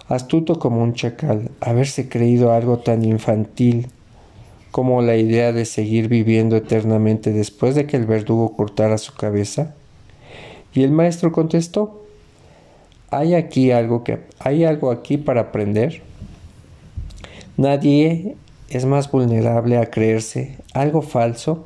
astuto 0.09 0.59
como 0.59 0.83
un 0.83 0.95
chacal, 0.95 1.51
haberse 1.61 2.09
creído 2.09 2.53
algo 2.53 2.79
tan 2.79 3.05
infantil 3.05 3.89
como 4.71 5.03
la 5.03 5.17
idea 5.17 5.53
de 5.53 5.65
seguir 5.65 6.09
viviendo 6.09 6.57
eternamente 6.57 7.33
después 7.33 7.75
de 7.75 7.87
que 7.87 7.97
el 7.97 8.07
verdugo 8.07 8.57
cortara 8.57 8.99
su 8.99 9.15
cabeza? 9.15 9.75
Y 10.75 10.83
el 10.83 10.91
maestro 10.91 11.33
contestó, 11.33 12.05
¿hay 13.11 13.35
aquí 13.35 13.71
algo 13.71 14.05
que 14.05 14.21
hay 14.39 14.65
algo 14.65 14.91
aquí 14.91 15.17
para 15.17 15.43
aprender? 15.43 16.03
Nadie 17.57 18.37
es 18.71 18.85
más 18.85 19.11
vulnerable 19.11 19.79
a 19.79 19.91
creerse 19.91 20.59
algo 20.75 21.03
falso 21.03 21.65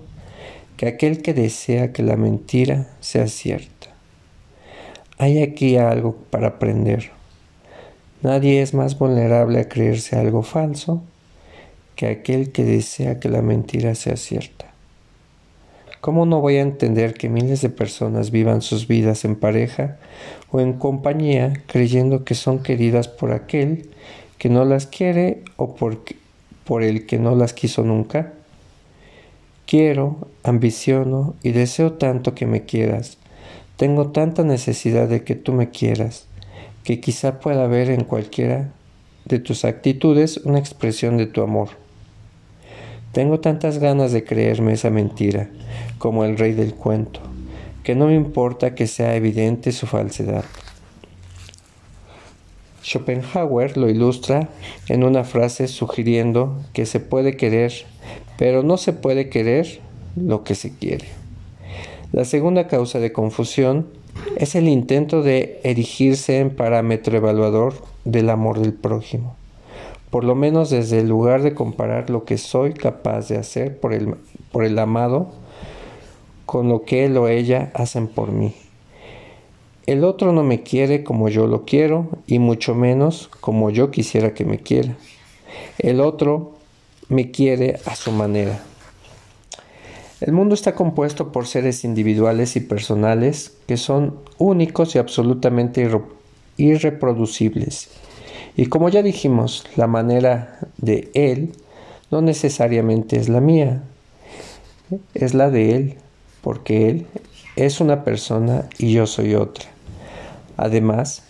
que 0.77 0.87
aquel 0.87 1.21
que 1.23 1.35
desea 1.35 1.93
que 1.93 2.03
la 2.03 2.17
mentira 2.17 2.89
sea 3.01 3.27
cierta. 3.27 3.89
Hay 5.19 5.43
aquí 5.43 5.77
algo 5.77 6.17
para 6.31 6.49
aprender. 6.49 7.11
Nadie 8.23 8.63
es 8.63 8.73
más 8.73 8.99
vulnerable 8.99 9.61
a 9.61 9.69
creerse 9.69 10.17
algo 10.17 10.43
falso 10.43 11.03
que 11.97 12.07
aquel 12.07 12.53
que 12.53 12.65
desea 12.65 13.21
que 13.21 13.29
la 13.29 13.43
mentira 13.43 13.95
sea 13.95 14.17
cierta. 14.17 14.73
¿Cómo 16.03 16.27
no 16.27 16.41
voy 16.41 16.57
a 16.57 16.63
entender 16.63 17.15
que 17.15 17.29
miles 17.29 17.63
de 17.63 17.69
personas 17.69 18.33
vivan 18.33 18.61
sus 18.61 18.89
vidas 18.89 19.25
en 19.25 19.37
pareja 19.37 19.99
o 20.51 20.61
en 20.61 20.73
compañía 20.73 21.53
creyendo 21.69 22.25
que 22.25 22.35
son 22.35 22.61
queridas 22.65 23.07
por 23.07 23.31
aquel 23.31 23.89
que 24.37 24.49
no 24.49 24.65
las 24.65 24.89
quiere 24.89 25.45
o 25.57 25.77
por, 25.77 26.01
por 26.65 26.83
el 26.83 27.07
que 27.07 27.19
no 27.19 27.37
las 27.37 27.53
quiso 27.53 27.85
nunca? 27.85 28.33
Quiero, 29.65 30.27
ambiciono 30.43 31.37
y 31.41 31.53
deseo 31.53 31.93
tanto 31.93 32.35
que 32.35 32.47
me 32.47 32.65
quieras. 32.65 33.19
Tengo 33.77 34.09
tanta 34.11 34.43
necesidad 34.43 35.09
de 35.09 35.23
que 35.23 35.37
tú 35.37 35.53
me 35.53 35.71
quieras, 35.71 36.27
que 36.83 36.99
quizá 36.99 37.39
pueda 37.39 37.69
ver 37.69 37.91
en 37.91 38.03
cualquiera 38.03 38.73
de 39.25 39.39
tus 39.39 39.65
actitudes 39.65 40.39
una 40.39 40.59
expresión 40.59 41.17
de 41.17 41.27
tu 41.27 41.43
amor. 41.43 41.82
Tengo 43.13 43.41
tantas 43.41 43.79
ganas 43.79 44.13
de 44.13 44.25
creerme 44.25 44.73
esa 44.73 44.89
mentira, 44.89 45.51
como 45.99 46.25
el 46.25 46.39
rey 46.39 46.53
del 46.53 46.75
cuento, 46.75 47.21
que 47.85 47.95
no 47.95 48.07
me 48.07 48.15
importa 48.15 48.75
que 48.75 48.87
sea 48.87 49.17
evidente 49.17 49.73
su 49.73 49.87
falsedad. 49.87 50.47
Schopenhauer 52.83 53.77
lo 53.77 53.91
ilustra 53.91 54.49
en 54.89 55.05
una 55.05 55.25
frase 55.25 55.69
sugiriendo 55.69 56.59
que 56.73 56.87
se 56.87 57.01
puede 57.01 57.37
querer, 57.37 57.73
pero 58.39 58.63
no 58.63 58.79
se 58.79 58.95
puede 58.95 59.29
querer 59.29 59.81
lo 60.17 60.43
que 60.43 60.55
se 60.55 60.75
quiere. 60.75 61.07
La 62.13 62.25
segunda 62.25 62.67
causa 62.67 62.99
de 62.99 63.13
confusión 63.13 63.89
es 64.37 64.55
el 64.55 64.69
intento 64.69 65.23
de 65.23 65.61
erigirse 65.65 66.39
en 66.39 66.49
parámetro 66.49 67.19
evaluador 67.19 67.75
del 68.05 68.31
amor 68.31 68.59
del 68.59 68.73
prójimo 68.73 69.37
por 70.13 70.25
lo 70.25 70.35
menos 70.35 70.69
desde 70.69 70.99
el 70.99 71.09
lugar 71.09 71.43
de 71.43 71.55
comparar 71.55 72.11
lo 72.11 72.27
que 72.27 72.37
soy 72.37 72.75
capaz 72.75 73.29
de 73.29 73.39
hacer 73.39 73.81
por 73.81 73.95
el, 73.95 74.15
por 74.53 74.63
el 74.63 74.79
amado 74.79 75.33
con 76.45 76.69
lo 76.69 76.83
que 76.83 77.07
él 77.07 77.17
o 77.17 77.29
ella 77.29 77.73
hacen 77.73 78.09
por 78.09 78.31
mí. 78.31 78.55
El 79.87 80.05
otro 80.05 80.33
no 80.33 80.43
me 80.43 80.63
quiere 80.63 81.03
como 81.03 81.31
yo 81.31 81.47
lo 81.47 81.65
quiero 81.65 82.11
y 82.27 82.41
mucho 82.41 82.75
menos 82.75 83.31
como 83.41 83.71
yo 83.71 83.91
quisiera 83.91 84.35
que 84.35 84.45
me 84.45 84.59
quiera. 84.59 84.99
El 85.79 86.03
otro 86.03 86.57
me 87.09 87.31
quiere 87.31 87.81
a 87.87 87.97
su 87.97 88.13
manera. 88.13 88.63
El 90.21 90.35
mundo 90.35 90.55
está 90.55 90.75
compuesto 90.75 91.33
por 91.33 91.47
seres 91.47 91.85
individuales 91.85 92.55
y 92.57 92.61
personales 92.61 93.57
que 93.67 93.79
son 93.79 94.19
únicos 94.37 94.95
y 94.95 94.99
absolutamente 94.99 95.89
irreproducibles 96.59 97.89
y 98.57 98.67
como 98.67 98.89
ya 98.89 99.03
dijimos, 99.03 99.65
la 99.77 99.87
manera 99.87 100.59
de 100.77 101.11
Él 101.15 101.53
no 102.11 102.21
necesariamente 102.21 103.17
es 103.17 103.29
la 103.29 103.41
mía, 103.41 103.83
es 105.15 105.33
la 105.33 105.51
de 105.51 105.75
Él, 105.77 105.95
porque 106.43 106.91
Él 106.91 107.07
es 107.57 107.81
una 107.81 108.05
persona 108.05 108.69
y 108.79 108.93
yo 108.93 109.07
soy 109.07 109.35
otra. 109.35 109.67
Además, 110.59 111.23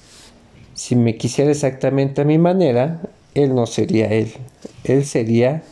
si 0.74 0.96
me 0.96 1.16
quisiera 1.16 1.50
exactamente 1.50 2.22
a 2.22 2.24
mi 2.24 2.38
manera, 2.38 3.00
Él 3.34 3.54
no 3.54 3.66
sería 3.66 4.06
Él, 4.08 4.32
Él 4.82 5.04
sería 5.04 5.62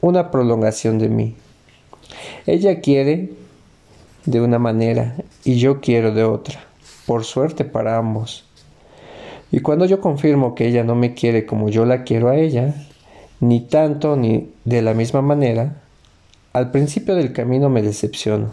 una 0.00 0.30
prolongación 0.32 0.98
de 0.98 1.08
mí. 1.08 1.36
Ella 2.46 2.80
quiere 2.80 3.30
de 4.24 4.40
una 4.40 4.58
manera 4.58 5.14
y 5.44 5.58
yo 5.58 5.80
quiero 5.80 6.12
de 6.12 6.24
otra, 6.24 6.64
por 7.06 7.24
suerte 7.24 7.64
para 7.64 7.96
ambos. 7.96 8.47
Y 9.50 9.60
cuando 9.60 9.86
yo 9.86 10.00
confirmo 10.00 10.54
que 10.54 10.66
ella 10.66 10.84
no 10.84 10.94
me 10.94 11.14
quiere 11.14 11.46
como 11.46 11.68
yo 11.68 11.84
la 11.84 12.04
quiero 12.04 12.28
a 12.28 12.36
ella, 12.36 12.74
ni 13.40 13.60
tanto 13.60 14.16
ni 14.16 14.50
de 14.64 14.82
la 14.82 14.94
misma 14.94 15.22
manera, 15.22 15.82
al 16.52 16.70
principio 16.70 17.14
del 17.14 17.32
camino 17.32 17.68
me 17.68 17.82
decepciono, 17.82 18.50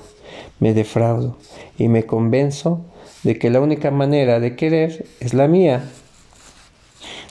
me 0.59 0.73
defraudo 0.73 1.37
y 1.77 1.87
me 1.87 2.05
convenzo 2.05 2.81
de 3.23 3.37
que 3.39 3.49
la 3.49 3.59
única 3.59 3.91
manera 3.91 4.39
de 4.39 4.55
querer 4.55 5.05
es 5.19 5.33
la 5.33 5.47
mía. 5.47 5.83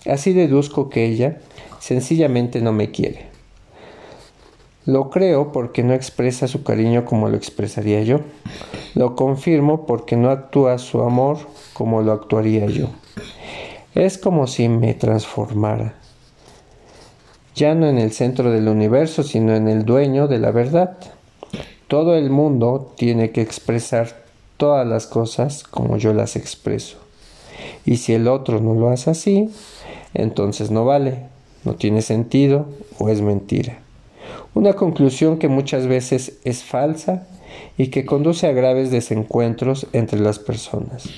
Así 0.07 0.33
deduzco 0.33 0.91
que 0.91 1.05
ella 1.07 1.39
sencillamente 1.79 2.61
no 2.61 2.73
me 2.73 2.91
quiere. 2.91 3.29
Lo 4.87 5.09
creo 5.09 5.53
porque 5.53 5.83
no 5.83 5.95
expresa 5.95 6.47
su 6.47 6.63
cariño 6.63 7.07
como 7.07 7.31
lo 7.31 7.37
expresaría 7.37 8.03
yo. 8.03 8.21
Lo 8.95 9.17
confirmo 9.17 9.87
porque 9.87 10.17
no 10.17 10.31
actúa 10.31 10.77
su 10.79 11.01
amor 11.01 11.39
como 11.73 12.03
lo 12.03 12.13
actuaría 12.13 12.67
yo. 12.67 12.89
Es 13.95 14.19
como 14.19 14.49
si 14.49 14.69
me 14.69 14.95
transformara, 14.95 15.95
ya 17.55 17.77
no 17.77 17.87
en 17.87 17.99
el 17.99 18.11
centro 18.11 18.51
del 18.51 18.67
universo, 18.67 19.23
sino 19.23 19.55
en 19.55 19.69
el 19.69 19.85
dueño 19.85 20.27
de 20.27 20.41
la 20.41 20.51
verdad. 20.51 20.97
todo 21.87 22.17
el 22.17 22.29
mundo 22.29 22.93
tiene 22.97 23.31
que 23.31 23.41
expresar 23.41 24.25
todas 24.57 24.85
las 24.85 25.07
cosas 25.07 25.63
como 25.63 25.97
yo 25.97 26.13
las 26.13 26.35
expreso. 26.35 26.97
Y 27.85 27.99
si 27.99 28.15
el 28.15 28.27
otro 28.27 28.61
no 28.61 28.75
lo 28.75 28.89
hace 28.89 29.11
así, 29.11 29.49
entonces 30.13 30.73
no 30.73 30.85
vale, 30.85 31.29
no 31.63 31.75
tiene 31.75 32.03
sentido 32.03 32.67
o 32.99 33.11
es 33.11 33.21
mentira. 33.21 33.79
Una 34.55 34.73
conclusión 34.73 35.39
que 35.39 35.47
muchas 35.47 35.87
veces 35.87 36.39
es 36.43 36.65
falsa 36.65 37.29
y 37.79 37.89
que 37.89 38.05
conduce 38.05 38.49
a 38.49 38.53
graves 38.53 38.91
desencuentros 38.91 39.87
entre 39.93 40.19
las 40.19 40.41
personas. 40.41 41.09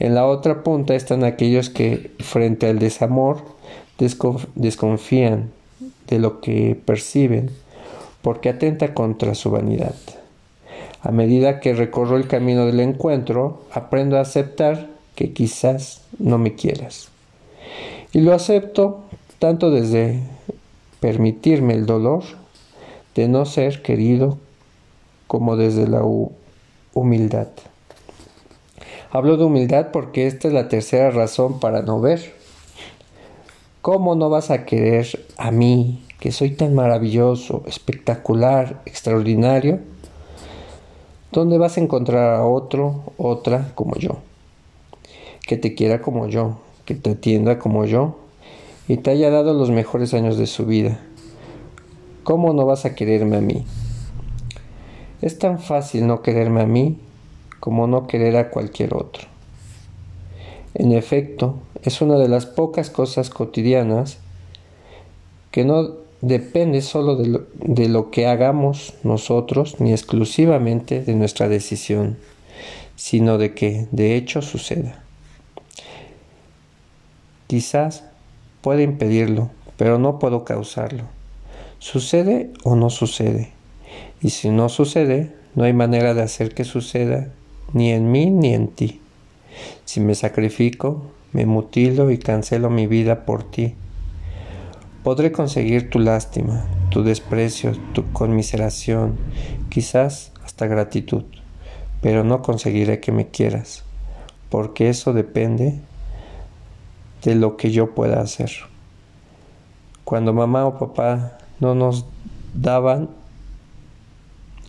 En 0.00 0.14
la 0.14 0.26
otra 0.26 0.62
punta 0.62 0.94
están 0.94 1.24
aquellos 1.24 1.68
que, 1.68 2.10
frente 2.20 2.66
al 2.68 2.78
desamor, 2.78 3.42
desconfían 3.98 5.52
de 6.08 6.18
lo 6.18 6.40
que 6.40 6.74
perciben 6.84 7.50
porque 8.22 8.48
atenta 8.48 8.94
contra 8.94 9.34
su 9.34 9.50
vanidad. 9.50 9.94
A 11.02 11.10
medida 11.12 11.60
que 11.60 11.74
recorro 11.74 12.16
el 12.16 12.28
camino 12.28 12.64
del 12.64 12.80
encuentro, 12.80 13.62
aprendo 13.72 14.16
a 14.16 14.22
aceptar 14.22 14.88
que 15.14 15.34
quizás 15.34 16.00
no 16.18 16.38
me 16.38 16.54
quieras. 16.54 17.08
Y 18.12 18.20
lo 18.20 18.32
acepto 18.32 19.02
tanto 19.38 19.70
desde 19.70 20.22
permitirme 21.00 21.74
el 21.74 21.84
dolor 21.84 22.24
de 23.14 23.28
no 23.28 23.44
ser 23.44 23.82
querido 23.82 24.38
como 25.26 25.56
desde 25.56 25.86
la 25.86 26.02
humildad. 26.94 27.48
Hablo 29.12 29.36
de 29.36 29.42
humildad 29.42 29.88
porque 29.92 30.28
esta 30.28 30.46
es 30.46 30.54
la 30.54 30.68
tercera 30.68 31.10
razón 31.10 31.58
para 31.58 31.82
no 31.82 32.00
ver. 32.00 32.32
¿Cómo 33.82 34.14
no 34.14 34.30
vas 34.30 34.52
a 34.52 34.64
querer 34.64 35.26
a 35.36 35.50
mí, 35.50 36.04
que 36.20 36.30
soy 36.30 36.50
tan 36.52 36.76
maravilloso, 36.76 37.64
espectacular, 37.66 38.82
extraordinario? 38.86 39.80
¿Dónde 41.32 41.58
vas 41.58 41.76
a 41.76 41.80
encontrar 41.80 42.34
a 42.34 42.44
otro, 42.44 43.02
otra 43.16 43.72
como 43.74 43.96
yo? 43.96 44.18
Que 45.42 45.56
te 45.56 45.74
quiera 45.74 46.00
como 46.00 46.28
yo, 46.28 46.58
que 46.84 46.94
te 46.94 47.10
atienda 47.10 47.58
como 47.58 47.86
yo 47.86 48.16
y 48.86 48.98
te 48.98 49.10
haya 49.10 49.30
dado 49.30 49.54
los 49.54 49.72
mejores 49.72 50.14
años 50.14 50.36
de 50.36 50.46
su 50.46 50.66
vida. 50.66 51.00
¿Cómo 52.22 52.52
no 52.52 52.64
vas 52.64 52.84
a 52.84 52.94
quererme 52.94 53.38
a 53.38 53.40
mí? 53.40 53.64
Es 55.20 55.36
tan 55.40 55.58
fácil 55.58 56.06
no 56.06 56.22
quererme 56.22 56.60
a 56.60 56.66
mí 56.66 56.96
como 57.60 57.86
no 57.86 58.06
querer 58.06 58.36
a 58.36 58.50
cualquier 58.50 58.94
otro. 58.94 59.28
En 60.74 60.92
efecto, 60.92 61.60
es 61.82 62.00
una 62.00 62.18
de 62.18 62.28
las 62.28 62.46
pocas 62.46 62.90
cosas 62.90 63.30
cotidianas 63.30 64.18
que 65.50 65.64
no 65.64 66.00
depende 66.20 66.82
solo 66.82 67.16
de 67.16 67.88
lo, 67.88 68.10
que 68.10 68.26
hagamos 68.26 68.94
nosotros 69.02 69.80
ni 69.80 69.92
exclusivamente 69.92 71.02
de 71.02 71.14
nuestra 71.14 71.48
decisión, 71.48 72.18
sino 72.96 73.38
de 73.38 73.54
que 73.54 73.86
de 73.90 74.16
hecho 74.16 74.42
suceda. 74.42 75.02
Quizás 77.46 78.04
pueda 78.60 78.82
impedirlo, 78.82 79.50
pero 79.76 79.98
no 79.98 80.18
puedo 80.18 80.44
causarlo. 80.44 81.04
¿Sucede 81.78 82.50
o 82.62 82.76
no 82.76 82.90
sucede? 82.90 83.52
Y 84.22 84.30
si 84.30 84.50
no 84.50 84.68
sucede, 84.68 85.34
no 85.54 85.64
hay 85.64 85.72
manera 85.72 86.14
de 86.14 86.22
hacer 86.22 86.54
que 86.54 86.64
suceda 86.64 87.32
ni 87.72 87.92
en 87.92 88.10
mí 88.10 88.30
ni 88.30 88.54
en 88.54 88.68
ti. 88.68 89.00
Si 89.84 90.00
me 90.00 90.14
sacrifico, 90.14 91.02
me 91.32 91.46
mutilo 91.46 92.10
y 92.10 92.18
cancelo 92.18 92.70
mi 92.70 92.86
vida 92.86 93.24
por 93.24 93.44
ti. 93.44 93.74
Podré 95.02 95.32
conseguir 95.32 95.90
tu 95.90 95.98
lástima, 95.98 96.66
tu 96.90 97.02
desprecio, 97.02 97.72
tu 97.94 98.12
conmiseración, 98.12 99.16
quizás 99.70 100.32
hasta 100.44 100.66
gratitud, 100.66 101.24
pero 102.02 102.24
no 102.24 102.42
conseguiré 102.42 103.00
que 103.00 103.12
me 103.12 103.28
quieras, 103.28 103.84
porque 104.50 104.90
eso 104.90 105.12
depende 105.12 105.80
de 107.22 107.34
lo 107.34 107.56
que 107.56 107.70
yo 107.70 107.94
pueda 107.94 108.20
hacer. 108.20 108.50
Cuando 110.04 110.32
mamá 110.32 110.66
o 110.66 110.78
papá 110.78 111.38
no 111.60 111.74
nos 111.74 112.04
daban 112.54 113.08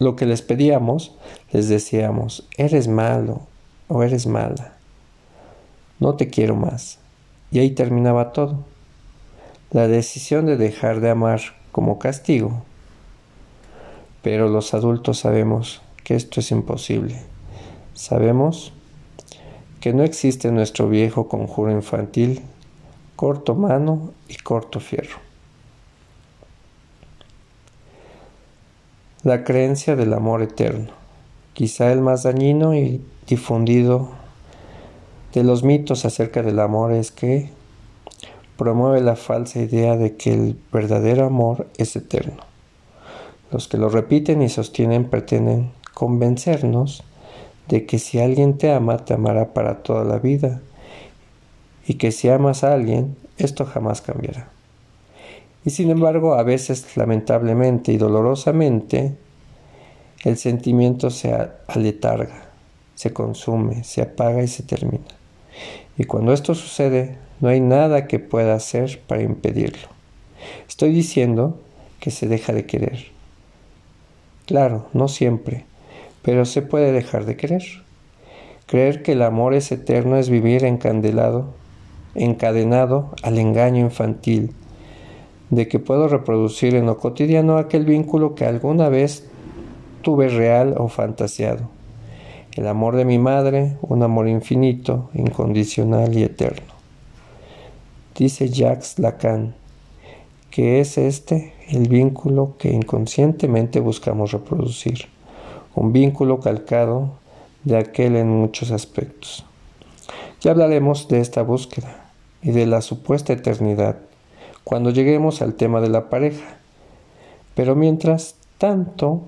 lo 0.01 0.17
que 0.17 0.25
les 0.25 0.41
pedíamos, 0.41 1.15
les 1.53 1.69
decíamos, 1.69 2.45
eres 2.57 2.89
malo 2.89 3.47
o 3.87 4.03
eres 4.03 4.27
mala 4.27 4.81
no 6.01 6.15
te 6.15 6.29
quiero 6.29 6.55
más. 6.55 6.97
Y 7.51 7.59
ahí 7.59 7.69
terminaba 7.69 8.33
todo. 8.33 8.65
La 9.69 9.87
decisión 9.87 10.47
de 10.47 10.57
dejar 10.57 10.99
de 10.99 11.11
amar 11.11 11.41
como 11.71 11.99
castigo. 11.99 12.63
Pero 14.23 14.49
los 14.49 14.73
adultos 14.73 15.19
sabemos 15.19 15.81
que 16.03 16.15
esto 16.15 16.39
es 16.39 16.51
imposible. 16.51 17.21
Sabemos 17.93 18.73
que 19.79 19.93
no 19.93 20.03
existe 20.03 20.51
nuestro 20.51 20.89
viejo 20.89 21.27
conjuro 21.27 21.71
infantil, 21.71 22.41
corto 23.15 23.53
mano 23.53 24.11
y 24.27 24.37
corto 24.37 24.79
fierro. 24.79 25.30
La 29.23 29.43
creencia 29.43 29.95
del 29.95 30.15
amor 30.15 30.41
eterno, 30.41 30.89
quizá 31.53 31.91
el 31.91 32.01
más 32.01 32.23
dañino 32.23 32.73
y 32.73 33.05
difundido 33.27 34.09
de 35.31 35.43
los 35.43 35.63
mitos 35.63 36.05
acerca 36.05 36.41
del 36.41 36.59
amor 36.59 36.91
es 36.91 37.11
que 37.11 37.51
promueve 38.57 38.99
la 38.99 39.15
falsa 39.15 39.59
idea 39.59 39.95
de 39.95 40.15
que 40.15 40.33
el 40.33 40.57
verdadero 40.73 41.27
amor 41.27 41.67
es 41.77 41.95
eterno. 41.95 42.41
Los 43.51 43.67
que 43.67 43.77
lo 43.77 43.89
repiten 43.89 44.41
y 44.41 44.49
sostienen 44.49 45.07
pretenden 45.07 45.71
convencernos 45.93 47.03
de 47.67 47.85
que 47.85 47.99
si 47.99 48.19
alguien 48.19 48.57
te 48.57 48.73
ama, 48.73 49.05
te 49.05 49.13
amará 49.13 49.53
para 49.53 49.83
toda 49.83 50.03
la 50.03 50.17
vida 50.17 50.61
y 51.85 51.93
que 51.93 52.11
si 52.11 52.27
amas 52.27 52.63
a 52.63 52.73
alguien, 52.73 53.15
esto 53.37 53.65
jamás 53.65 54.01
cambiará. 54.01 54.49
Y 55.63 55.69
sin 55.69 55.91
embargo, 55.91 56.33
a 56.35 56.43
veces, 56.43 56.97
lamentablemente 56.97 57.91
y 57.91 57.97
dolorosamente, 57.97 59.15
el 60.23 60.37
sentimiento 60.37 61.09
se 61.09 61.35
aletarga, 61.67 62.49
se 62.95 63.13
consume, 63.13 63.83
se 63.83 64.01
apaga 64.01 64.43
y 64.43 64.47
se 64.47 64.63
termina. 64.63 65.05
Y 65.97 66.05
cuando 66.05 66.33
esto 66.33 66.55
sucede, 66.55 67.17
no 67.39 67.49
hay 67.49 67.59
nada 67.59 68.07
que 68.07 68.19
pueda 68.19 68.55
hacer 68.55 69.01
para 69.07 69.21
impedirlo. 69.21 69.87
Estoy 70.67 70.91
diciendo 70.91 71.59
que 71.99 72.11
se 72.11 72.27
deja 72.27 72.53
de 72.53 72.65
querer. 72.65 73.05
Claro, 74.45 74.87
no 74.93 75.07
siempre, 75.07 75.65
pero 76.23 76.45
se 76.45 76.61
puede 76.61 76.91
dejar 76.91 77.25
de 77.25 77.37
querer. 77.37 77.63
Creer 78.65 79.03
que 79.03 79.13
el 79.13 79.21
amor 79.21 79.53
es 79.53 79.71
eterno 79.71 80.17
es 80.17 80.29
vivir 80.29 80.65
encandelado, 80.65 81.53
encadenado 82.15 83.13
al 83.21 83.37
engaño 83.37 83.81
infantil, 83.81 84.53
de 85.51 85.67
que 85.67 85.77
puedo 85.77 86.07
reproducir 86.07 86.73
en 86.73 86.87
lo 86.87 86.97
cotidiano 86.97 87.57
aquel 87.57 87.85
vínculo 87.85 88.33
que 88.33 88.45
alguna 88.45 88.89
vez 88.89 89.27
tuve 90.01 90.27
real 90.29 90.73
o 90.77 90.87
fantaseado 90.87 91.69
el 92.55 92.67
amor 92.67 92.95
de 92.95 93.05
mi 93.05 93.17
madre, 93.17 93.77
un 93.81 94.03
amor 94.03 94.27
infinito, 94.27 95.09
incondicional 95.13 96.17
y 96.17 96.23
eterno. 96.23 96.73
Dice 98.17 98.49
Jacques 98.49 98.99
Lacan 98.99 99.55
que 100.49 100.81
es 100.81 100.97
este 100.97 101.53
el 101.69 101.87
vínculo 101.87 102.55
que 102.59 102.69
inconscientemente 102.69 103.79
buscamos 103.79 104.33
reproducir, 104.33 105.05
un 105.75 105.93
vínculo 105.93 106.41
calcado 106.41 107.11
de 107.63 107.77
aquel 107.77 108.17
en 108.17 108.27
muchos 108.27 108.71
aspectos. 108.71 109.45
Ya 110.41 110.51
hablaremos 110.51 111.07
de 111.07 111.21
esta 111.21 111.41
búsqueda 111.41 112.11
y 112.43 112.51
de 112.51 112.65
la 112.65 112.81
supuesta 112.81 113.31
eternidad 113.31 113.99
cuando 114.63 114.89
lleguemos 114.89 115.41
al 115.41 115.55
tema 115.55 115.81
de 115.81 115.89
la 115.89 116.09
pareja. 116.09 116.57
Pero 117.55 117.75
mientras 117.75 118.35
tanto, 118.57 119.21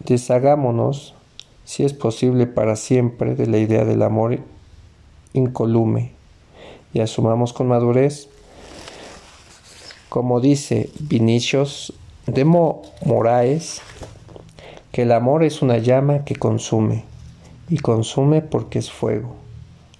deshagámonos 0.00 1.14
si 1.64 1.84
es 1.84 1.92
posible 1.92 2.46
para 2.46 2.76
siempre, 2.76 3.34
de 3.34 3.46
la 3.46 3.58
idea 3.58 3.84
del 3.84 4.02
amor 4.02 4.38
incolume 5.34 6.12
y 6.94 7.00
asumamos 7.00 7.52
con 7.52 7.68
madurez, 7.68 8.28
como 10.08 10.40
dice 10.40 10.90
Vinicius 11.00 11.92
de 12.26 12.44
Moraes, 12.44 13.82
que 14.92 15.02
el 15.02 15.12
amor 15.12 15.44
es 15.44 15.60
una 15.60 15.76
llama 15.76 16.24
que 16.24 16.36
consume, 16.36 17.04
y 17.68 17.78
consume 17.78 18.40
porque 18.40 18.78
es 18.78 18.90
fuego, 18.90 19.34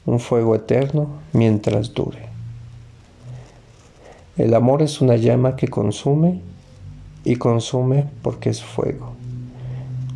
un 0.06 0.20
fuego 0.20 0.54
eterno 0.54 1.08
mientras 1.34 1.92
dure. 1.92 2.27
El 4.38 4.54
amor 4.54 4.82
es 4.82 5.00
una 5.02 5.16
llama 5.16 5.56
que 5.56 5.68
consume 5.68 6.40
y 7.24 7.36
consume 7.36 8.06
porque 8.22 8.50
es 8.50 8.62
fuego 8.62 9.18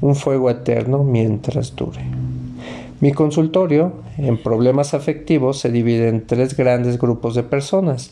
un 0.02 0.16
fuego 0.16 0.50
eterno 0.50 1.04
mientras 1.04 1.74
dure. 1.74 2.02
Mi 3.00 3.12
consultorio 3.12 3.94
en 4.18 4.36
problemas 4.36 4.94
afectivos 4.94 5.58
se 5.58 5.70
divide 5.70 6.08
en 6.08 6.26
tres 6.26 6.56
grandes 6.56 6.98
grupos 6.98 7.34
de 7.34 7.42
personas. 7.42 8.10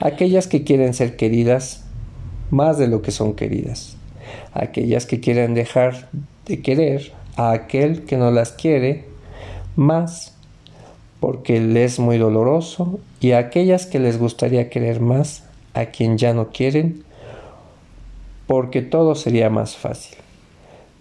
Aquellas 0.00 0.48
que 0.48 0.64
quieren 0.64 0.92
ser 0.92 1.16
queridas 1.16 1.84
más 2.50 2.78
de 2.78 2.88
lo 2.88 3.02
que 3.02 3.12
son 3.12 3.34
queridas. 3.34 3.96
aquellas 4.52 5.06
que 5.06 5.20
quieren 5.20 5.54
dejar 5.54 6.08
de 6.46 6.60
querer 6.60 7.12
a 7.36 7.52
aquel 7.52 8.04
que 8.04 8.16
no 8.16 8.30
las 8.30 8.52
quiere 8.52 9.04
más 9.76 10.34
porque 11.20 11.60
le 11.60 11.84
es 11.84 11.98
muy 11.98 12.18
doloroso 12.18 12.98
y 13.20 13.32
a 13.32 13.38
aquellas 13.38 13.86
que 13.86 13.98
les 13.98 14.18
gustaría 14.18 14.70
querer 14.70 15.00
más 15.00 15.44
a 15.76 15.86
quien 15.86 16.16
ya 16.16 16.32
no 16.32 16.48
quieren 16.48 17.04
porque 18.46 18.80
todo 18.82 19.14
sería 19.14 19.50
más 19.50 19.76
fácil. 19.76 20.16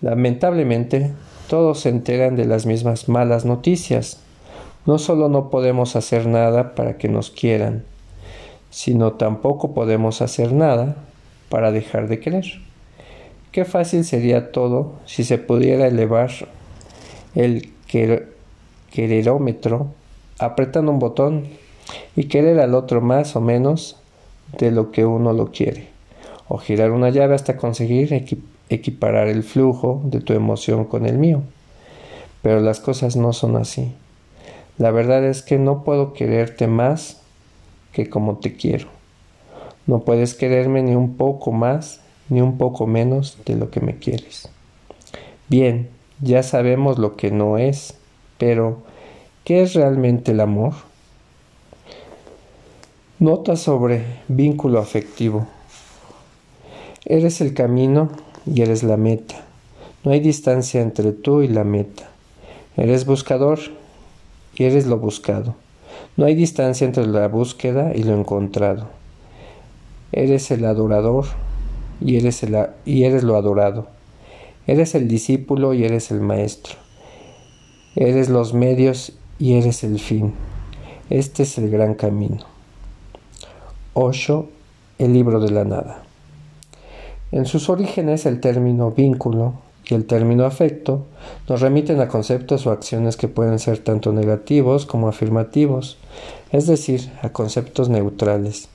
Lamentablemente, 0.01 1.13
todos 1.47 1.79
se 1.79 1.89
enteran 1.89 2.35
de 2.35 2.45
las 2.45 2.65
mismas 2.65 3.07
malas 3.07 3.45
noticias. 3.45 4.19
No 4.85 4.97
solo 4.97 5.29
no 5.29 5.49
podemos 5.49 5.95
hacer 5.95 6.27
nada 6.27 6.75
para 6.75 6.97
que 6.97 7.07
nos 7.07 7.31
quieran, 7.31 7.85
sino 8.69 9.13
tampoco 9.13 9.73
podemos 9.73 10.21
hacer 10.21 10.51
nada 10.51 10.97
para 11.49 11.71
dejar 11.71 12.07
de 12.07 12.19
querer. 12.19 12.45
Qué 13.51 13.63
fácil 13.63 14.03
sería 14.03 14.51
todo 14.51 14.95
si 15.05 15.23
se 15.23 15.37
pudiera 15.37 15.87
elevar 15.87 16.31
el 17.35 17.71
quererómetro 18.91 19.87
apretando 20.37 20.91
un 20.91 20.99
botón 20.99 21.47
y 22.15 22.25
querer 22.25 22.59
al 22.59 22.75
otro 22.75 22.99
más 22.99 23.35
o 23.37 23.41
menos 23.41 23.97
de 24.57 24.71
lo 24.71 24.91
que 24.91 25.05
uno 25.05 25.33
lo 25.33 25.51
quiere, 25.51 25.89
o 26.47 26.57
girar 26.57 26.91
una 26.91 27.09
llave 27.09 27.35
hasta 27.35 27.57
conseguir 27.57 28.13
equiparar 28.69 29.27
el 29.27 29.43
flujo 29.43 30.01
de 30.05 30.21
tu 30.21 30.33
emoción 30.33 30.85
con 30.85 31.05
el 31.05 31.17
mío. 31.17 31.41
Pero 32.41 32.59
las 32.59 32.79
cosas 32.79 33.15
no 33.15 33.33
son 33.33 33.55
así. 33.55 33.93
La 34.77 34.91
verdad 34.91 35.23
es 35.25 35.41
que 35.41 35.57
no 35.57 35.83
puedo 35.83 36.13
quererte 36.13 36.67
más 36.67 37.21
que 37.91 38.09
como 38.09 38.37
te 38.37 38.55
quiero. 38.55 38.87
No 39.87 39.99
puedes 39.99 40.33
quererme 40.33 40.83
ni 40.83 40.95
un 40.95 41.15
poco 41.15 41.51
más 41.51 42.01
ni 42.29 42.41
un 42.41 42.57
poco 42.57 42.87
menos 42.87 43.37
de 43.45 43.55
lo 43.55 43.69
que 43.69 43.79
me 43.79 43.97
quieres. 43.97 44.49
Bien, 45.47 45.89
ya 46.21 46.43
sabemos 46.43 46.97
lo 46.97 47.15
que 47.15 47.31
no 47.31 47.57
es, 47.57 47.95
pero 48.37 48.79
¿qué 49.43 49.61
es 49.61 49.73
realmente 49.75 50.31
el 50.31 50.39
amor? 50.39 50.73
Nota 53.17 53.55
sobre 53.55 54.03
vínculo 54.27 54.77
afectivo. 54.77 55.47
Eres 57.05 57.39
el 57.39 57.53
camino 57.53 58.09
y 58.45 58.61
eres 58.61 58.83
la 58.83 58.97
meta. 58.97 59.35
No 60.03 60.11
hay 60.11 60.19
distancia 60.19 60.81
entre 60.81 61.13
tú 61.13 61.41
y 61.41 61.47
la 61.47 61.63
meta. 61.63 62.09
Eres 62.75 63.05
buscador 63.05 63.59
y 64.55 64.65
eres 64.65 64.85
lo 64.85 64.97
buscado. 64.99 65.55
No 66.17 66.25
hay 66.25 66.35
distancia 66.35 66.83
entre 66.83 67.07
la 67.07 67.29
búsqueda 67.29 67.93
y 67.95 68.03
lo 68.03 68.19
encontrado. 68.19 68.89
Eres 70.11 70.51
el 70.51 70.65
adorador 70.65 71.23
y 72.01 72.17
eres, 72.17 72.45
y 72.83 73.03
eres 73.05 73.23
lo 73.23 73.37
adorado. 73.37 73.87
Eres 74.67 74.93
el 74.93 75.07
discípulo 75.07 75.73
y 75.73 75.85
eres 75.85 76.11
el 76.11 76.19
maestro. 76.19 76.75
Eres 77.95 78.27
los 78.27 78.53
medios 78.53 79.13
y 79.39 79.53
eres 79.53 79.85
el 79.85 79.99
fin. 80.01 80.33
Este 81.09 81.43
es 81.43 81.57
el 81.57 81.69
gran 81.69 81.93
camino. 81.93 82.54
8. 83.97 84.49
El 84.97 85.13
libro 85.13 85.39
de 85.39 85.51
la 85.51 85.63
nada. 85.63 86.03
En 87.31 87.45
sus 87.45 87.69
orígenes 87.69 88.25
el 88.25 88.41
término 88.41 88.91
vínculo 88.91 89.53
y 89.85 89.93
el 89.93 90.03
término 90.03 90.43
afecto 90.43 91.05
nos 91.47 91.61
remiten 91.61 92.01
a 92.01 92.09
conceptos 92.09 92.67
o 92.67 92.71
acciones 92.71 93.15
que 93.15 93.29
pueden 93.29 93.57
ser 93.57 93.77
tanto 93.77 94.11
negativos 94.11 94.85
como 94.85 95.07
afirmativos, 95.07 95.97
es 96.51 96.67
decir, 96.67 97.09
a 97.21 97.29
conceptos 97.29 97.87
neutrales. 97.87 98.67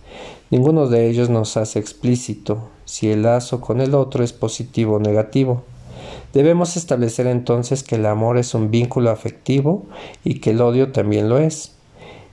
Ninguno 0.50 0.87
de 0.88 1.11
ellos 1.11 1.28
nos 1.28 1.59
hace 1.59 1.78
explícito 1.78 2.70
si 2.87 3.11
el 3.11 3.24
lazo 3.24 3.61
con 3.61 3.83
el 3.83 3.94
otro 3.94 4.24
es 4.24 4.33
positivo 4.33 4.94
o 4.96 5.00
negativo. 5.00 5.64
Debemos 6.33 6.78
establecer 6.78 7.26
entonces 7.26 7.83
que 7.83 7.96
el 7.96 8.06
amor 8.06 8.38
es 8.38 8.54
un 8.54 8.70
vínculo 8.70 9.11
afectivo 9.11 9.85
y 10.24 10.40
que 10.40 10.52
el 10.52 10.62
odio 10.62 10.92
también 10.92 11.28
lo 11.28 11.37
es 11.37 11.74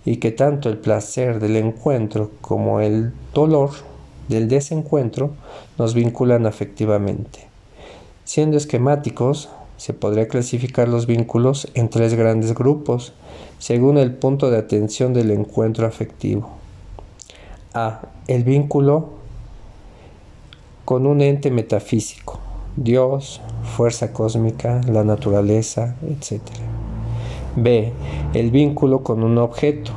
y 0.08 0.18
que 0.18 0.32
tanto 0.32 0.70
el 0.70 0.78
placer 0.78 1.42
del 1.42 1.58
encuentro 1.58 2.32
como 2.40 2.80
el 2.80 3.12
dolor 3.34 3.72
del 4.30 4.48
desencuentro 4.48 5.32
nos 5.78 5.94
vinculan 5.94 6.46
afectivamente. 6.46 7.50
Siendo 8.24 8.56
esquemáticos, 8.56 9.50
se 9.76 9.94
podría 9.94 10.30
clasificar 10.30 10.88
los 10.88 11.08
vínculos 11.08 11.68
en 11.74 11.90
tres 11.90 12.14
grandes 12.14 12.56
grupos, 12.56 13.12
según 13.60 13.98
el 13.98 14.14
punto 14.14 14.50
de 14.50 14.60
atención 14.60 15.14
del 15.14 15.30
encuentro 15.30 15.86
afectivo. 15.86 16.52
A. 17.74 18.00
El 18.28 18.46
vínculo 18.46 19.10
con 20.86 21.06
un 21.06 21.20
ente 21.20 21.52
metafísico, 21.52 22.40
Dios, 22.78 23.42
fuerza 23.76 24.14
cósmica, 24.14 24.80
la 24.88 25.04
naturaleza, 25.04 25.98
etc. 26.02 26.42
B. 27.58 27.92
El 28.34 28.52
vínculo 28.52 29.04
con 29.04 29.24
un 29.24 29.38
objeto, 29.40 29.92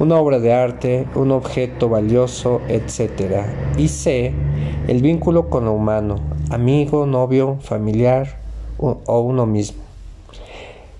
una 0.00 0.16
obra 0.16 0.40
de 0.40 0.52
arte, 0.52 1.06
un 1.14 1.30
objeto 1.30 1.88
valioso, 1.88 2.60
etc. 2.68 3.46
Y 3.78 3.88
C. 3.88 4.34
El 4.88 5.00
vínculo 5.00 5.48
con 5.48 5.64
lo 5.64 5.72
humano, 5.72 6.16
amigo, 6.50 7.06
novio, 7.06 7.58
familiar 7.60 8.38
o 8.78 9.20
uno 9.20 9.46
mismo. 9.46 9.82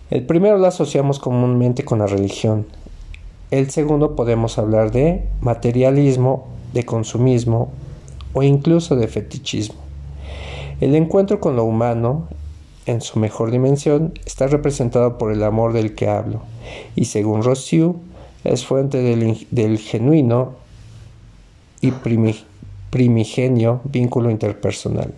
El 0.08 0.24
primero 0.24 0.56
lo 0.56 0.66
asociamos 0.68 1.18
comúnmente 1.18 1.84
con 1.84 1.98
la 1.98 2.06
religión. 2.06 2.66
El 3.50 3.70
segundo 3.70 4.14
podemos 4.14 4.56
hablar 4.58 4.92
de 4.92 5.26
materialismo, 5.40 6.46
de 6.72 6.84
consumismo 6.84 7.70
o 8.32 8.44
incluso 8.44 8.94
de 8.94 9.08
fetichismo. 9.08 9.80
El 10.80 10.94
encuentro 10.94 11.40
con 11.40 11.56
lo 11.56 11.64
humano 11.64 12.28
en 12.86 13.00
su 13.00 13.18
mejor 13.18 13.50
dimensión, 13.50 14.14
está 14.24 14.46
representado 14.46 15.18
por 15.18 15.32
el 15.32 15.42
amor 15.42 15.72
del 15.72 15.94
que 15.94 16.08
hablo, 16.08 16.42
y 16.94 17.06
según 17.06 17.42
Rossiu, 17.42 17.96
es 18.44 18.64
fuente 18.64 18.98
del, 18.98 19.78
genuino 19.78 20.54
y 21.80 21.92
primigenio 22.90 23.80
vínculo 23.84 24.30
interpersonal. 24.30 25.12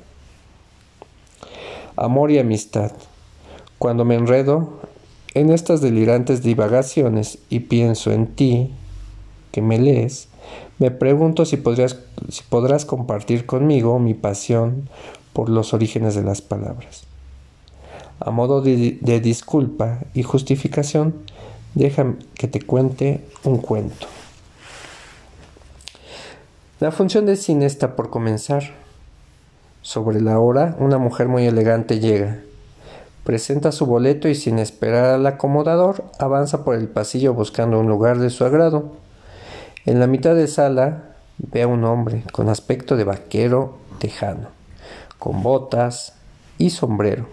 Amor 1.97 2.31
y 2.31 2.39
amistad. 2.39 2.93
Cuando 3.79 4.05
me 4.05 4.15
enredo 4.15 4.81
en 5.35 5.51
estas 5.51 5.81
delirantes 5.81 6.43
divagaciones 6.43 7.39
y 7.51 7.61
pienso 7.61 8.13
en 8.13 8.29
ti, 8.29 8.73
que 9.53 9.63
me 9.63 9.79
lees, 9.79 10.29
me 10.79 10.91
pregunto 10.91 11.45
si, 11.45 11.57
podrás 11.57 12.85
compartir 12.87 13.47
conmigo 13.47 13.99
mi 13.99 14.15
pasión 14.15 14.89
por 15.33 15.49
los 15.49 15.75
orígenes 15.75 16.15
de 16.15 16.23
las 16.23 16.41
palabras. 16.41 17.08
A 18.21 18.31
modo 18.31 18.61
de, 18.61 19.21
disculpa 19.23 20.01
y 20.13 20.23
justificación, 20.23 21.15
déjame 21.75 22.17
que 22.35 22.49
te 22.49 22.61
cuente 22.61 23.25
un 23.45 23.59
cuento. 23.59 24.07
La 26.81 26.91
función 26.91 27.27
de 27.27 27.37
cine 27.37 27.67
está 27.67 27.97
por 27.97 28.11
comenzar. 28.11 28.63
Sobre 29.83 30.21
la 30.21 30.39
hora, 30.39 30.77
una 30.79 30.99
mujer 30.99 31.29
muy 31.29 31.47
elegante 31.47 32.01
llega. 32.01 32.41
Presenta 33.25 33.73
su 33.73 33.87
boleto 33.87 34.29
y 34.29 34.35
sin 34.35 34.59
esperar 34.59 35.07
al 35.07 35.27
acomodador, 35.27 36.05
avanza 36.19 36.65
por 36.65 36.75
el 36.75 36.89
pasillo 36.89 37.35
buscando 37.35 37.79
un 37.79 37.89
lugar 37.89 38.19
de 38.19 38.31
su 38.31 38.45
agrado. 38.45 38.93
En 39.87 40.01
la 40.01 40.07
mitad 40.07 40.35
de 40.35 40.47
sala 40.49 41.15
ve 41.39 41.63
a 41.63 41.69
un 41.69 41.85
hombre 41.85 42.25
con 42.33 42.49
aspecto 42.49 42.97
de 42.97 43.05
vaquero 43.05 43.79
tejano, 43.99 44.49
con 45.19 45.43
botas 45.43 46.15
y 46.59 46.71
sombrero, 46.71 47.27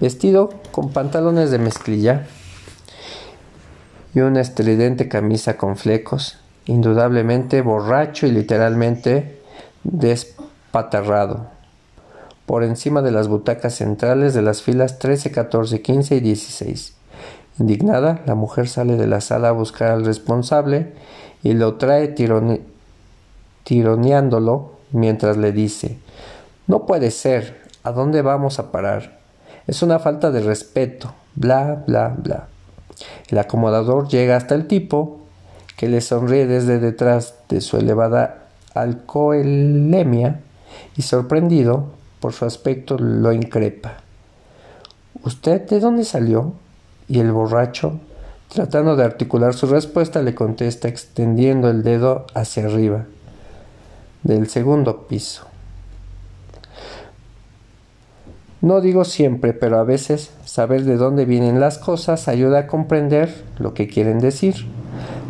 vestido 0.00 0.50
con 0.70 0.92
pantalones 0.92 1.50
de 1.50 1.58
mezclilla 1.58 2.26
y 4.14 4.20
una 4.20 4.40
estridente 4.40 5.08
camisa 5.08 5.56
con 5.56 5.76
flecos, 5.76 6.38
indudablemente 6.66 7.62
borracho 7.62 8.26
y 8.26 8.30
literalmente 8.30 9.40
despatarrado, 9.84 11.46
por 12.46 12.62
encima 12.62 13.02
de 13.02 13.10
las 13.10 13.28
butacas 13.28 13.74
centrales 13.76 14.34
de 14.34 14.42
las 14.42 14.62
filas 14.62 14.98
13, 14.98 15.30
14, 15.30 15.80
15 15.82 16.16
y 16.16 16.20
16. 16.20 16.94
Indignada, 17.58 18.22
la 18.26 18.34
mujer 18.34 18.68
sale 18.68 18.96
de 18.96 19.06
la 19.06 19.20
sala 19.20 19.48
a 19.48 19.52
buscar 19.52 19.90
al 19.90 20.04
responsable 20.04 20.92
y 21.42 21.54
lo 21.54 21.74
trae 21.74 22.14
tironeándolo 23.64 24.72
mientras 24.92 25.36
le 25.36 25.52
dice 25.52 25.98
No 26.66 26.86
puede 26.86 27.10
ser, 27.10 27.62
¿a 27.82 27.92
dónde 27.92 28.22
vamos 28.22 28.58
a 28.58 28.72
parar? 28.72 29.21
Es 29.66 29.82
una 29.82 29.98
falta 29.98 30.30
de 30.30 30.40
respeto, 30.40 31.14
bla, 31.34 31.84
bla, 31.86 32.08
bla. 32.08 32.48
El 33.28 33.38
acomodador 33.38 34.08
llega 34.08 34.36
hasta 34.36 34.54
el 34.54 34.66
tipo, 34.66 35.20
que 35.76 35.88
le 35.88 36.00
sonríe 36.00 36.46
desde 36.46 36.78
detrás 36.78 37.34
de 37.48 37.60
su 37.60 37.76
elevada 37.76 38.46
alcoholemia 38.74 40.40
y 40.96 41.02
sorprendido 41.02 41.86
por 42.20 42.32
su 42.32 42.44
aspecto 42.44 42.98
lo 42.98 43.32
increpa. 43.32 43.94
¿Usted 45.24 45.68
de 45.68 45.80
dónde 45.80 46.04
salió? 46.04 46.52
Y 47.08 47.20
el 47.20 47.32
borracho, 47.32 48.00
tratando 48.48 48.96
de 48.96 49.04
articular 49.04 49.54
su 49.54 49.66
respuesta, 49.66 50.22
le 50.22 50.34
contesta 50.34 50.88
extendiendo 50.88 51.68
el 51.68 51.82
dedo 51.82 52.26
hacia 52.34 52.64
arriba, 52.64 53.04
del 54.22 54.48
segundo 54.48 55.06
piso. 55.06 55.51
No 58.62 58.80
digo 58.80 59.04
siempre, 59.04 59.54
pero 59.54 59.80
a 59.80 59.82
veces 59.82 60.32
saber 60.44 60.84
de 60.84 60.96
dónde 60.96 61.24
vienen 61.24 61.58
las 61.58 61.78
cosas 61.78 62.28
ayuda 62.28 62.60
a 62.60 62.66
comprender 62.68 63.42
lo 63.58 63.74
que 63.74 63.88
quieren 63.88 64.20
decir. 64.20 64.54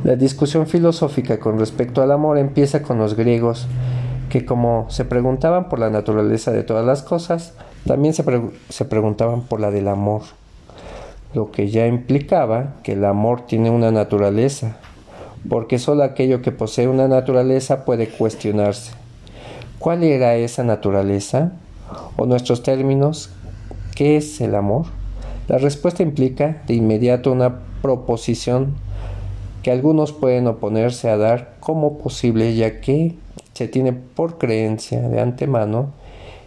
La 0.04 0.16
discusión 0.16 0.66
filosófica 0.66 1.40
con 1.40 1.58
respecto 1.58 2.02
al 2.02 2.12
amor 2.12 2.36
empieza 2.36 2.82
con 2.82 2.98
los 2.98 3.14
griegos, 3.14 3.68
que 4.28 4.44
como 4.44 4.84
se 4.90 5.06
preguntaban 5.06 5.70
por 5.70 5.78
la 5.78 5.88
naturaleza 5.88 6.52
de 6.52 6.62
todas 6.62 6.84
las 6.84 7.02
cosas, 7.02 7.54
también 7.86 8.12
se, 8.12 8.22
preguntaban 8.84 9.42
por 9.42 9.60
la 9.60 9.70
del 9.70 9.88
amor, 9.88 10.22
lo 11.32 11.50
que 11.50 11.70
ya 11.70 11.86
implicaba 11.86 12.74
que 12.82 12.92
el 12.92 13.04
amor 13.06 13.46
tiene 13.46 13.70
una 13.70 13.90
naturaleza, 13.90 14.76
porque 15.48 15.78
solo 15.78 16.02
aquello 16.02 16.42
que 16.42 16.52
posee 16.52 16.86
una 16.86 17.08
naturaleza 17.08 17.86
puede 17.86 18.08
cuestionarse. 18.08 18.92
¿Cuál 19.78 20.04
era 20.04 20.34
esa 20.34 20.64
naturaleza? 20.64 21.52
O 22.16 22.26
nuestros 22.26 22.62
términos, 22.62 23.30
¿qué 23.94 24.16
es 24.16 24.40
el 24.40 24.54
amor? 24.54 24.86
La 25.48 25.58
respuesta 25.58 26.02
implica 26.02 26.62
de 26.66 26.74
inmediato 26.74 27.32
una 27.32 27.60
proposición 27.82 28.74
que 29.62 29.70
algunos 29.70 30.12
pueden 30.12 30.46
oponerse 30.46 31.08
a 31.08 31.16
dar 31.16 31.56
como 31.60 31.98
posible, 31.98 32.54
ya 32.54 32.80
que 32.80 33.14
se 33.52 33.68
tiene 33.68 33.92
por 33.92 34.38
creencia 34.38 35.08
de 35.08 35.20
antemano 35.20 35.90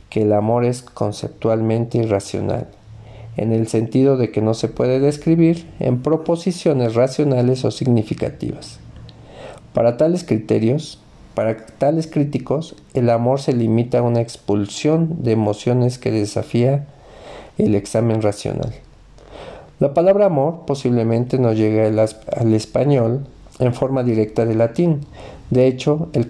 que 0.09 0.23
el 0.23 0.33
amor 0.33 0.65
es 0.65 0.81
conceptualmente 0.81 1.97
irracional, 1.97 2.67
en 3.37 3.51
el 3.51 3.67
sentido 3.67 4.17
de 4.17 4.31
que 4.31 4.41
no 4.41 4.53
se 4.53 4.67
puede 4.67 4.99
describir 4.99 5.67
en 5.79 6.01
proposiciones 6.01 6.95
racionales 6.95 7.65
o 7.65 7.71
significativas. 7.71 8.79
Para 9.73 9.97
tales 9.97 10.23
criterios, 10.23 11.01
para 11.35 11.65
tales 11.65 12.07
críticos, 12.07 12.75
el 12.93 13.09
amor 13.09 13.41
se 13.41 13.53
limita 13.53 13.99
a 13.99 14.03
una 14.03 14.21
expulsión 14.21 15.23
de 15.23 15.33
emociones 15.33 15.99
que 15.99 16.11
desafía 16.11 16.87
el 17.57 17.75
examen 17.75 18.21
racional. 18.21 18.73
La 19.79 19.93
palabra 19.93 20.27
amor 20.27 20.61
posiblemente 20.65 21.37
no 21.37 21.51
llega 21.51 21.87
al 21.87 22.53
español 22.53 23.27
en 23.59 23.73
forma 23.73 24.03
directa 24.03 24.45
de 24.45 24.55
latín. 24.55 25.01
De 25.49 25.67
hecho, 25.67 26.09
el, 26.13 26.29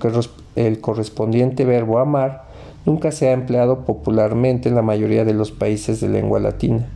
el 0.56 0.82
correspondiente 0.82 1.64
verbo 1.64 2.00
amar 2.00 2.46
nunca 2.86 3.12
se 3.12 3.30
ha 3.30 3.34
empleado 3.34 3.86
popularmente 3.86 4.70
en 4.70 4.76
la 4.76 4.82
mayoría 4.82 5.24
de 5.24 5.34
los 5.34 5.52
países 5.52 6.02
de 6.02 6.10
lengua 6.10 6.40
latina. 6.40 6.88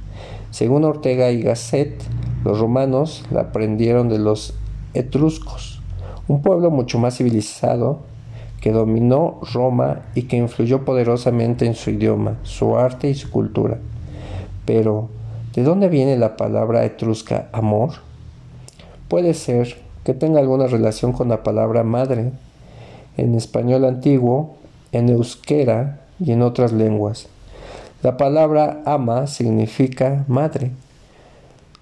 Según 0.49 0.83
Ortega 0.83 1.29
y 1.29 1.43
Gasset, 1.43 2.01
los 2.43 2.59
romanos 2.59 3.23
la 3.31 3.41
aprendieron 3.41 4.09
de 4.09 4.17
los 4.17 4.55
etruscos 4.95 5.78
un 6.29 6.43
pueblo 6.43 6.69
mucho 6.69 6.99
más 6.99 7.17
civilizado 7.17 7.99
que 8.61 8.71
dominó 8.71 9.39
Roma 9.51 10.03
y 10.13 10.23
que 10.23 10.37
influyó 10.37 10.85
poderosamente 10.85 11.65
en 11.65 11.73
su 11.73 11.89
idioma, 11.89 12.37
su 12.43 12.77
arte 12.77 13.09
y 13.09 13.15
su 13.15 13.31
cultura. 13.31 13.79
Pero, 14.65 15.09
¿de 15.55 15.63
dónde 15.63 15.89
viene 15.89 16.17
la 16.17 16.37
palabra 16.37 16.85
etrusca 16.85 17.49
amor? 17.51 17.93
Puede 19.07 19.33
ser 19.33 19.77
que 20.03 20.13
tenga 20.13 20.39
alguna 20.39 20.67
relación 20.67 21.13
con 21.13 21.29
la 21.29 21.41
palabra 21.41 21.83
madre, 21.83 22.31
en 23.17 23.33
español 23.33 23.85
antiguo, 23.85 24.57
en 24.91 25.09
euskera 25.09 26.01
y 26.19 26.31
en 26.31 26.43
otras 26.43 26.71
lenguas. 26.71 27.27
La 28.03 28.17
palabra 28.17 28.83
ama 28.85 29.25
significa 29.25 30.25
madre. 30.27 30.71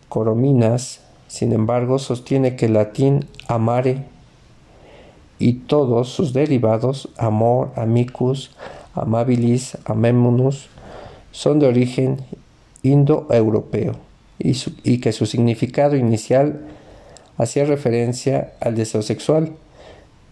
Corominas, 0.08 1.02
sin 1.28 1.52
embargo, 1.52 2.00
sostiene 2.00 2.56
que 2.56 2.68
el 2.68 2.74
latín 2.74 3.26
amare 3.48 4.06
y 5.40 5.54
todos 5.54 6.10
sus 6.10 6.34
derivados, 6.34 7.10
amor, 7.18 7.72
amicus, 7.76 8.52
amabilis, 8.94 9.78
amémonos, 9.86 10.70
son 11.32 11.60
de 11.60 11.68
origen 11.68 12.18
indoeuropeo 12.84 13.94
y, 14.40 14.56
y 14.84 15.00
que 15.00 15.12
su 15.12 15.26
significado 15.26 15.96
inicial 15.96 16.62
hacía 17.38 17.66
referencia 17.66 18.54
al 18.60 18.76
deseo 18.76 19.02
sexual. 19.02 19.54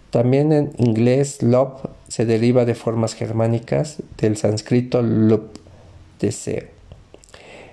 También 0.10 0.52
en 0.52 0.72
inglés 0.78 1.44
love 1.44 1.86
se 2.08 2.26
deriva 2.26 2.66
de 2.66 2.76
formas 2.76 3.14
germánicas 3.14 4.02
del 4.18 4.38
sánscrito 4.38 5.02
lup, 5.02 5.58
deseo. 6.20 6.64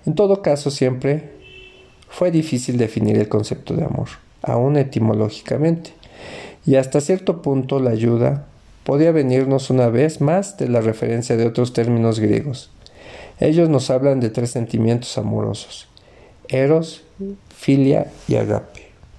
En 0.05 0.15
todo 0.15 0.43
caso, 0.43 0.71
siempre 0.71 1.31
fue 2.09 2.31
difícil 2.31 2.77
definir 2.77 3.17
el 3.17 3.29
concepto 3.29 3.75
de 3.75 3.85
amor, 3.85 4.09
aún 4.43 4.77
etimológicamente 4.77 5.93
y 6.65 6.77
hasta 6.77 7.01
cierto 7.01 7.43
punto 7.43 7.81
la 7.81 7.91
ayuda 7.91 8.47
podía 8.85 9.13
venirnos 9.13 9.71
una 9.71 9.89
vez 9.89 10.21
más 10.21 10.57
de 10.57 10.69
la 10.69 10.81
referencia 10.81 11.37
de 11.37 11.47
otros 11.47 11.73
términos 11.73 12.21
griegos. 12.21 12.71
Ellos 13.41 13.69
nos 13.69 13.91
hablan 13.91 14.21
de 14.21 14.31
tres 14.31 14.51
sentimientos 14.51 15.19
amorosos, 15.19 15.89
eros, 16.49 17.03
filia 17.55 18.11
y 18.29 18.37
agape. 18.37 18.72